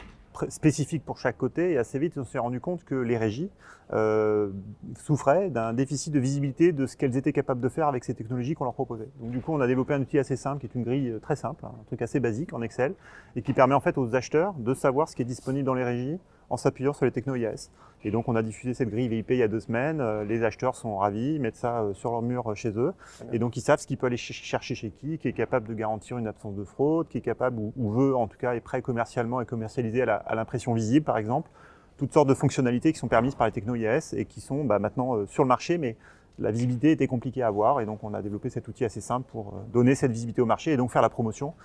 spécifiques 0.49 1.03
pour 1.03 1.17
chaque 1.17 1.37
côté. 1.37 1.71
Et 1.71 1.77
assez 1.77 1.99
vite, 1.99 2.17
on 2.17 2.23
s'est 2.23 2.39
rendu 2.39 2.59
compte 2.59 2.83
que 2.83 2.95
les 2.95 3.17
régies 3.17 3.49
euh, 3.93 4.49
souffraient 4.95 5.49
d'un 5.49 5.73
déficit 5.73 6.13
de 6.13 6.19
visibilité 6.19 6.71
de 6.71 6.85
ce 6.85 6.97
qu'elles 6.97 7.17
étaient 7.17 7.33
capables 7.33 7.61
de 7.61 7.69
faire 7.69 7.87
avec 7.87 8.03
ces 8.03 8.13
technologies 8.13 8.53
qu'on 8.53 8.65
leur 8.65 8.73
proposait. 8.73 9.09
Donc, 9.19 9.31
du 9.31 9.41
coup, 9.41 9.53
on 9.53 9.61
a 9.61 9.67
développé 9.67 9.93
un 9.93 10.01
outil 10.01 10.19
assez 10.19 10.35
simple, 10.35 10.59
qui 10.59 10.67
est 10.67 10.75
une 10.75 10.83
grille 10.83 11.17
très 11.21 11.35
simple, 11.35 11.65
un 11.65 11.83
truc 11.87 12.01
assez 12.01 12.19
basique 12.19 12.53
en 12.53 12.61
Excel, 12.61 12.93
et 13.35 13.41
qui 13.41 13.53
permet 13.53 13.75
en 13.75 13.79
fait 13.79 13.97
aux 13.97 14.15
acheteurs 14.15 14.53
de 14.53 14.73
savoir 14.73 15.09
ce 15.09 15.15
qui 15.15 15.21
est 15.21 15.25
disponible 15.25 15.65
dans 15.65 15.73
les 15.73 15.83
régies 15.83 16.19
en 16.49 16.57
s'appuyant 16.57 16.93
sur 16.93 17.05
les 17.05 17.11
techno 17.11 17.35
IAS. 17.35 17.69
Et 18.07 18.11
donc 18.11 18.29
on 18.29 18.37
a 18.37 18.41
diffusé 18.41 18.73
cette 18.73 18.89
grille 18.89 19.09
VIP 19.09 19.31
il 19.31 19.37
y 19.39 19.43
a 19.43 19.49
deux 19.49 19.59
semaines, 19.59 19.99
euh, 19.99 20.23
les 20.23 20.41
acheteurs 20.45 20.77
sont 20.77 20.95
ravis, 20.95 21.33
ils 21.33 21.41
mettent 21.41 21.57
ça 21.57 21.81
euh, 21.81 21.93
sur 21.93 22.11
leur 22.11 22.21
mur 22.21 22.49
euh, 22.49 22.55
chez 22.55 22.69
eux, 22.69 22.93
et 23.33 23.37
donc 23.37 23.57
ils 23.57 23.61
savent 23.61 23.81
ce 23.81 23.85
qu'ils 23.85 23.97
peuvent 23.97 24.07
aller 24.07 24.15
chercher 24.15 24.75
chez 24.75 24.91
qui, 24.91 25.17
qui 25.17 25.27
est 25.27 25.33
capable 25.33 25.67
de 25.67 25.73
garantir 25.73 26.17
une 26.17 26.25
absence 26.25 26.55
de 26.55 26.63
fraude, 26.63 27.09
qui 27.09 27.17
est 27.17 27.21
capable 27.21 27.59
ou, 27.59 27.91
veut 27.91 28.15
en 28.15 28.27
tout 28.27 28.37
cas 28.37 28.53
est 28.53 28.61
prêt 28.61 28.81
commercialement 28.81 29.41
et 29.41 29.45
commercialisé 29.45 30.03
à 30.03 30.35
l'impression 30.35 30.73
visible 30.73 31.03
par 31.05 31.17
exemple, 31.17 31.49
toutes 31.97 32.13
sortes 32.13 32.29
de 32.29 32.33
fonctionnalités 32.33 32.93
qui 32.93 32.99
sont 32.99 33.09
permises 33.09 33.35
par 33.35 33.45
les 33.45 33.51
techno 33.51 33.75
IAS 33.75 34.13
et 34.15 34.23
qui 34.23 34.39
sont 34.39 34.63
bah, 34.63 34.79
maintenant 34.79 35.25
sur 35.25 35.43
le 35.43 35.49
marché, 35.49 35.77
mais 35.77 35.97
la 36.39 36.51
visibilité 36.51 36.91
était 36.91 37.07
compliquée 37.07 37.41
à 37.41 37.47
avoir 37.47 37.81
et 37.81 37.85
donc 37.85 38.05
on 38.05 38.13
a 38.13 38.21
développé 38.21 38.49
cet 38.49 38.69
outil 38.69 38.85
assez 38.85 39.01
simple 39.01 39.27
pour 39.29 39.53
donner 39.73 39.95
cette 39.95 40.11
visibilité 40.11 40.41
au 40.41 40.45
marché 40.45 40.71
et 40.71 40.77
donc 40.77 40.91
faire 40.91 41.01
la 41.01 41.09
promotion 41.09 41.55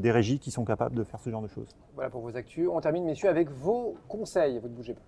des 0.00 0.10
régies 0.10 0.40
qui 0.40 0.50
sont 0.50 0.64
capables 0.64 0.96
de 0.96 1.04
faire 1.04 1.20
ce 1.20 1.30
genre 1.30 1.42
de 1.42 1.48
choses. 1.48 1.76
Voilà 1.94 2.10
pour 2.10 2.22
vos 2.22 2.36
actus. 2.36 2.68
On 2.68 2.80
termine 2.80 3.04
messieurs 3.04 3.28
avec 3.28 3.50
vos 3.52 3.94
conseils. 4.08 4.58
Vous 4.58 4.68
ne 4.68 4.74
bougez 4.74 4.94
pas. 4.94 5.02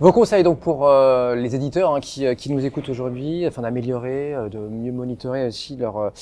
Vos 0.00 0.12
conseils 0.12 0.42
donc 0.42 0.60
pour 0.60 0.88
euh, 0.88 1.34
les 1.34 1.54
éditeurs 1.54 1.94
hein, 1.94 2.00
euh, 2.20 2.34
qui, 2.34 2.50
nous 2.50 2.64
écoutent 2.64 2.88
aujourd'hui, 2.88 3.44
afin 3.44 3.60
d'améliorer, 3.60 4.34
euh, 4.34 4.48
de 4.48 4.58
mieux 4.58 4.92
monitorer 4.92 5.46
aussi 5.46 5.76
leur 5.76 6.12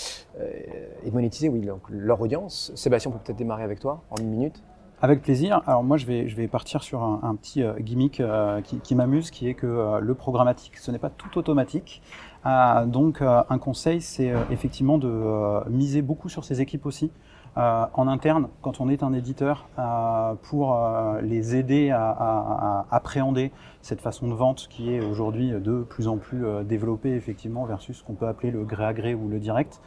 et 1.04 1.10
monétiser 1.12 1.48
oui, 1.48 1.64
leur, 1.88 2.20
audience. 2.20 2.72
Sébastien, 2.74 3.12
on 3.12 3.14
peut 3.14 3.20
peut-être 3.24 3.38
démarrer 3.38 3.62
avec 3.62 3.78
toi 3.78 4.02
en 4.10 4.16
une 4.16 4.30
minute. 4.30 4.64
Avec 5.00 5.22
plaisir. 5.22 5.62
Alors 5.68 5.84
moi, 5.84 5.96
je 5.96 6.06
vais, 6.06 6.26
je 6.26 6.34
vais 6.34 6.48
partir 6.48 6.82
sur 6.82 7.04
un, 7.04 7.36
petit 7.36 7.62
gimmick 7.78 8.20
qui, 8.64 8.80
qui 8.80 8.94
m'amuse, 8.96 9.30
qui 9.30 9.48
est 9.48 9.54
que 9.54 10.00
le 10.00 10.14
programmatique, 10.14 10.76
ce 10.76 10.90
n'est 10.90 10.98
pas 10.98 11.10
tout 11.10 11.38
automatique. 11.38 12.02
donc 12.86 13.22
un 13.22 13.58
conseil, 13.58 14.00
c'est 14.00 14.32
effectivement 14.50 14.98
de 14.98 15.68
miser 15.70 16.02
beaucoup 16.02 16.28
sur 16.28 16.42
ses 16.42 16.60
équipes 16.60 16.84
aussi. 16.84 17.12
Euh, 17.56 17.86
en 17.94 18.06
interne, 18.06 18.48
quand 18.62 18.80
on 18.80 18.88
est 18.88 19.02
un 19.02 19.12
éditeur, 19.12 19.66
euh, 19.78 20.34
pour 20.42 20.76
euh, 20.76 21.20
les 21.22 21.56
aider 21.56 21.90
à, 21.90 22.86
appréhender 22.90 23.50
cette 23.82 24.00
façon 24.00 24.28
de 24.28 24.34
vente 24.34 24.68
qui 24.68 24.94
est 24.94 25.00
aujourd'hui 25.00 25.50
de 25.52 25.82
plus 25.82 26.08
en 26.08 26.16
plus 26.16 26.44
développée 26.64 27.14
effectivement 27.14 27.64
versus 27.64 27.98
ce 27.98 28.04
qu'on 28.04 28.14
peut 28.14 28.26
appeler 28.26 28.50
le 28.50 28.64
gré 28.64 28.84
à 28.84 28.92
gré 28.92 29.14
ou 29.14 29.28
le 29.28 29.38
direct, 29.38 29.80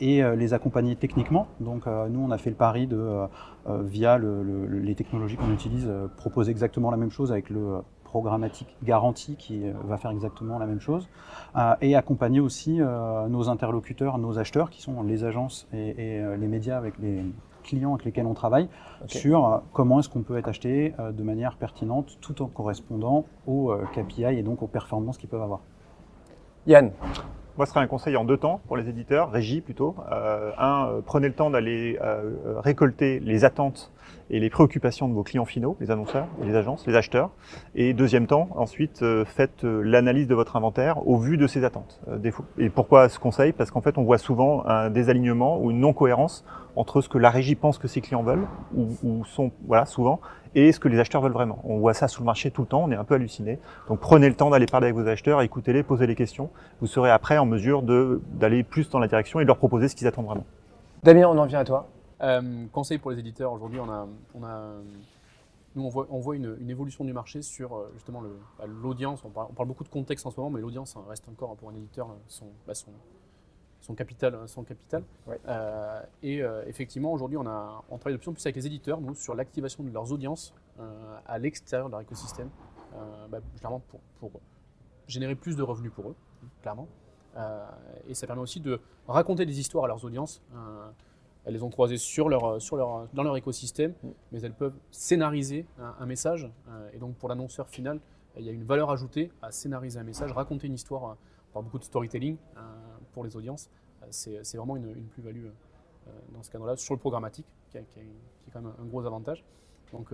et 0.00 0.22
les 0.36 0.54
accompagner 0.54 0.96
techniquement. 0.96 1.46
Donc 1.60 1.86
nous, 1.86 2.20
on 2.20 2.30
a 2.30 2.38
fait 2.38 2.50
le 2.50 2.56
pari 2.56 2.86
de, 2.86 3.26
via 3.68 4.18
les 4.18 4.94
technologies 4.94 5.36
qu'on 5.36 5.52
utilise, 5.52 5.90
proposer 6.16 6.50
exactement 6.50 6.90
la 6.90 6.96
même 6.96 7.10
chose 7.10 7.32
avec 7.32 7.50
le 7.50 7.82
programmatique 8.12 8.76
garantie 8.82 9.36
qui 9.36 9.64
euh, 9.64 9.72
va 9.84 9.96
faire 9.96 10.10
exactement 10.10 10.58
la 10.58 10.66
même 10.66 10.80
chose, 10.80 11.08
euh, 11.56 11.74
et 11.80 11.96
accompagner 11.96 12.40
aussi 12.40 12.76
euh, 12.78 13.26
nos 13.28 13.48
interlocuteurs, 13.48 14.18
nos 14.18 14.38
acheteurs, 14.38 14.68
qui 14.68 14.82
sont 14.82 15.02
les 15.02 15.24
agences 15.24 15.66
et, 15.72 16.20
les 16.42 16.46
médias 16.46 16.76
avec 16.76 16.98
les 16.98 17.24
clients 17.62 17.94
avec 17.94 18.04
lesquels 18.04 18.26
on 18.26 18.34
travaille, 18.34 18.68
sur 19.06 19.62
comment 19.72 20.00
est-ce 20.00 20.10
qu'on 20.10 20.22
peut 20.22 20.36
être 20.36 20.48
acheté 20.48 20.94
de 20.98 21.22
manière 21.22 21.56
pertinente 21.56 22.18
tout 22.20 22.42
en 22.42 22.46
correspondant 22.46 23.24
aux 23.46 23.72
KPI 23.94 24.24
et 24.24 24.42
donc 24.42 24.62
aux 24.62 24.66
performances 24.66 25.16
qu'ils 25.16 25.28
peuvent 25.28 25.42
avoir. 25.42 25.60
Yann 26.66 26.92
moi, 27.56 27.66
ce 27.66 27.72
serait 27.72 27.80
un 27.80 27.86
conseil 27.86 28.16
en 28.16 28.24
deux 28.24 28.36
temps 28.36 28.60
pour 28.66 28.76
les 28.76 28.88
éditeurs, 28.88 29.30
régie 29.30 29.60
plutôt. 29.60 29.94
un, 30.58 31.00
prenez 31.04 31.28
le 31.28 31.34
temps 31.34 31.50
d'aller 31.50 31.98
récolter 32.62 33.20
les 33.20 33.44
attentes 33.44 33.92
et 34.30 34.40
les 34.40 34.50
préoccupations 34.50 35.08
de 35.08 35.14
vos 35.14 35.22
clients 35.22 35.44
finaux, 35.44 35.76
les 35.80 35.90
annonceurs, 35.90 36.26
les 36.42 36.56
agences, 36.56 36.86
les 36.86 36.96
acheteurs. 36.96 37.30
Et 37.74 37.92
deuxième 37.92 38.26
temps, 38.26 38.48
ensuite, 38.56 39.02
euh, 39.02 39.24
faites 39.24 39.64
euh, 39.64 39.82
l'analyse 39.82 40.26
de 40.26 40.34
votre 40.34 40.56
inventaire 40.56 41.06
au 41.06 41.18
vu 41.18 41.36
de 41.36 41.46
ces 41.46 41.64
attentes. 41.64 42.00
Euh, 42.08 42.30
et 42.58 42.70
pourquoi 42.70 43.08
ce 43.08 43.18
conseil? 43.18 43.52
Parce 43.52 43.70
qu'en 43.70 43.82
fait, 43.82 43.98
on 43.98 44.04
voit 44.04 44.18
souvent 44.18 44.64
un 44.66 44.90
désalignement 44.90 45.60
ou 45.60 45.70
une 45.70 45.80
non-cohérence 45.80 46.44
entre 46.76 47.02
ce 47.02 47.08
que 47.08 47.18
la 47.18 47.28
régie 47.28 47.54
pense 47.54 47.76
que 47.76 47.88
ses 47.88 48.00
clients 48.00 48.22
veulent, 48.22 48.46
ou, 48.74 49.24
sont, 49.26 49.52
voilà, 49.66 49.84
souvent, 49.84 50.20
et 50.54 50.72
ce 50.72 50.80
que 50.80 50.88
les 50.88 50.98
acheteurs 50.98 51.22
veulent 51.22 51.32
vraiment. 51.32 51.60
On 51.64 51.78
voit 51.78 51.94
ça 51.94 52.08
sous 52.08 52.20
le 52.22 52.26
marché 52.26 52.50
tout 52.50 52.62
le 52.62 52.66
temps, 52.66 52.84
on 52.84 52.90
est 52.90 52.96
un 52.96 53.04
peu 53.04 53.14
halluciné. 53.14 53.58
Donc 53.88 54.00
prenez 54.00 54.28
le 54.28 54.34
temps 54.34 54.50
d'aller 54.50 54.66
parler 54.66 54.88
avec 54.88 54.96
vos 54.96 55.08
acheteurs, 55.08 55.40
écoutez-les, 55.42 55.82
posez 55.82 56.06
les 56.06 56.14
questions. 56.14 56.50
Vous 56.80 56.86
serez 56.86 57.10
après 57.10 57.38
en 57.38 57.46
mesure 57.46 57.82
d'aller 57.82 58.62
plus 58.62 58.90
dans 58.90 58.98
la 58.98 59.08
direction 59.08 59.40
et 59.40 59.44
de 59.44 59.48
leur 59.48 59.58
proposer 59.58 59.88
ce 59.88 59.96
qu'ils 59.96 60.06
attendent 60.06 60.26
vraiment. 60.26 60.46
Damien, 61.02 61.28
on 61.28 61.38
en 61.38 61.46
vient 61.46 61.60
à 61.60 61.64
toi. 61.64 61.88
Euh, 62.22 62.66
conseil 62.72 62.98
pour 62.98 63.10
les 63.10 63.18
éditeurs, 63.18 63.52
aujourd'hui, 63.52 63.80
on 63.80 63.90
a, 63.90 64.06
on 64.34 64.44
a, 64.44 64.70
nous, 65.74 65.84
on 65.84 65.88
voit, 65.88 66.06
on 66.10 66.20
voit 66.20 66.36
une, 66.36 66.56
évolution 66.68 67.04
du 67.04 67.12
marché 67.12 67.42
sur 67.42 67.74
euh, 67.74 67.90
justement 67.94 68.22
bah, 68.58 68.64
l'audience. 68.66 69.24
On, 69.24 69.28
on, 69.28 69.52
parle 69.52 69.68
beaucoup 69.68 69.84
de 69.84 69.88
contexte 69.88 70.24
en 70.26 70.30
ce 70.30 70.36
moment, 70.38 70.50
mais 70.50 70.60
l'audience 70.60 70.96
reste 71.08 71.28
encore 71.28 71.56
pour 71.56 71.70
un 71.70 71.74
éditeur 71.74 72.08
son, 72.28 72.46
bah, 72.66 72.74
son, 72.74 72.90
son, 73.82 73.94
capital. 73.94 74.38
Son 74.46 74.64
capital. 74.64 75.04
Euh, 75.46 76.02
et 76.22 76.40
effectivement, 76.66 77.12
aujourd'hui, 77.12 77.36
on, 77.36 77.46
a, 77.46 77.84
on 77.90 77.98
travaille 77.98 78.14
de 78.14 78.18
plus 78.18 78.30
en 78.30 78.32
plus 78.32 78.46
avec 78.46 78.56
les 78.56 78.66
éditeurs, 78.66 79.00
nous, 79.00 79.14
sur 79.14 79.34
l'activation 79.34 79.84
de 79.84 79.90
leurs 79.90 80.10
audiences 80.12 80.54
à 81.26 81.38
l'extérieur 81.38 81.88
de 81.88 81.92
leur 81.92 82.00
écosystème, 82.00 82.48
bah, 83.30 83.38
clairement 83.58 83.82
pour, 83.88 84.00
pour, 84.18 84.40
générer 85.06 85.34
plus 85.34 85.56
de 85.56 85.62
revenus 85.62 85.92
pour 85.92 86.08
eux, 86.08 86.16
clairement. 86.62 86.88
et 88.08 88.14
ça 88.14 88.26
permet 88.26 88.40
aussi 88.40 88.60
de 88.60 88.80
raconter 89.06 89.44
des 89.44 89.60
histoires 89.60 89.84
à 89.84 89.88
leurs 89.88 90.04
audiences. 90.04 90.42
Elles 91.44 91.54
les 91.54 91.62
ont 91.62 91.70
croisées 91.70 91.98
sur 91.98 92.28
leur, 92.28 92.60
sur 92.62 92.76
leur, 92.76 93.08
dans 93.12 93.22
leur 93.22 93.36
écosystème, 93.36 93.94
mm. 94.02 94.08
mais 94.30 94.40
elles 94.42 94.54
peuvent 94.54 94.76
scénariser 94.90 95.66
un, 95.78 96.06
message. 96.06 96.50
Euh, 96.68 96.90
et 96.92 96.98
donc 96.98 97.16
pour 97.16 97.28
l'annonceur 97.28 97.68
final, 97.68 98.00
il 98.36 98.44
y 98.44 98.48
a 98.48 98.52
une 98.52 98.64
valeur 98.64 98.90
ajoutée 98.90 99.30
à 99.42 99.50
scénariser 99.50 99.98
un 99.98 100.04
message, 100.04 100.32
raconter 100.32 100.66
une 100.66 100.74
histoire 100.74 101.16
par 101.52 101.62
beaucoup 101.62 101.78
de 101.78 101.84
storytelling 101.84 102.36
pour 103.12 103.24
les 103.24 103.36
audiences. 103.36 103.70
c'est 104.10 104.56
vraiment 104.56 104.76
une, 104.76 104.92
plus-value 105.12 105.46
dans 106.32 106.42
ce 106.42 106.50
cadre-là, 106.50 106.76
sur 106.76 106.94
le 106.94 107.00
programmatique, 107.00 107.46
qui, 107.70 107.78
qui, 107.78 108.00
est 108.00 108.50
quand 108.52 108.60
même 108.60 108.72
un 108.80 108.86
gros 108.86 109.04
avantage. 109.04 109.44
Donc 109.92 110.10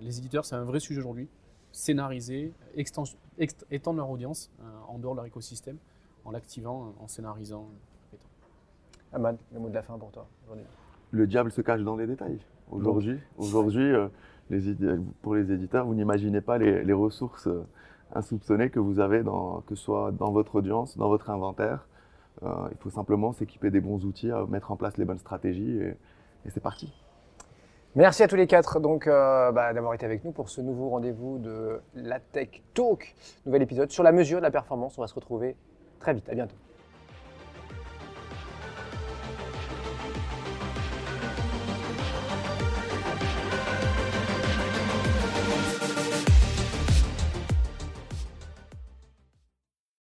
les 0.00 0.18
éditeurs, 0.18 0.44
c'est 0.44 0.56
un 0.56 0.64
vrai 0.64 0.80
sujet 0.80 1.00
aujourd'hui. 1.00 1.28
Scénariser, 1.72 2.52
étendre 2.74 3.96
leur 3.98 4.10
audience 4.10 4.50
en 4.88 4.98
dehors 4.98 5.14
de 5.14 5.18
leur 5.18 5.26
écosystème, 5.26 5.78
en 6.24 6.30
l'activant, 6.30 6.94
en 7.00 7.08
scénarisant. 7.08 7.68
Ahmad, 9.12 9.36
le 9.52 9.60
mot 9.60 9.68
de 9.68 9.74
la 9.74 9.82
fin 9.82 9.98
pour 9.98 10.10
toi 10.10 10.26
Le 11.10 11.26
diable 11.26 11.50
se 11.50 11.60
cache 11.60 11.82
dans 11.82 11.96
les 11.96 12.06
détails. 12.06 12.38
Aujourd'hui, 12.70 13.18
aujourd'hui 13.38 13.92
euh, 13.92 14.08
pour 15.22 15.34
les 15.34 15.52
éditeurs, 15.52 15.86
vous 15.86 15.94
n'imaginez 15.94 16.40
pas 16.40 16.58
les, 16.58 16.92
ressources 16.92 17.46
euh, 17.46 17.64
insoupçonnées 18.14 18.70
que 18.70 18.80
vous 18.80 18.98
avez, 18.98 19.22
dans, 19.22 19.60
que 19.62 19.74
ce 19.74 19.84
soit 19.84 20.10
dans 20.12 20.32
votre 20.32 20.56
audience, 20.56 20.96
dans 20.96 21.08
votre 21.08 21.30
inventaire. 21.30 21.86
Euh, 22.42 22.68
il 22.70 22.76
faut 22.78 22.90
simplement 22.90 23.32
s'équiper 23.32 23.70
des 23.70 23.80
bons 23.80 24.04
outils, 24.04 24.30
mettre 24.48 24.70
en 24.70 24.76
place 24.76 24.96
les 24.98 25.04
bonnes 25.04 25.18
stratégies 25.18 25.78
et, 25.78 25.96
c'est 26.50 26.60
parti. 26.60 26.92
Merci 27.96 28.22
à 28.22 28.28
tous 28.28 28.36
les 28.36 28.46
quatre 28.46 28.78
donc 28.78 29.06
bah, 29.06 29.72
d'avoir 29.72 29.94
été 29.94 30.06
avec 30.06 30.24
nous 30.24 30.30
pour 30.30 30.48
ce 30.48 30.60
nouveau 30.60 30.90
rendez-vous 30.90 31.38
de 31.38 31.80
la 31.94 32.20
Tech 32.20 32.62
Talk, 32.72 33.16
nouvel 33.46 33.62
épisode 33.62 33.90
sur 33.90 34.04
la 34.04 34.12
mesure 34.12 34.38
de 34.38 34.44
la 34.44 34.52
performance. 34.52 34.96
On 34.96 35.00
va 35.00 35.08
se 35.08 35.14
retrouver 35.14 35.56
très 35.98 36.14
vite. 36.14 36.28
À 36.28 36.34
bientôt. 36.34 36.54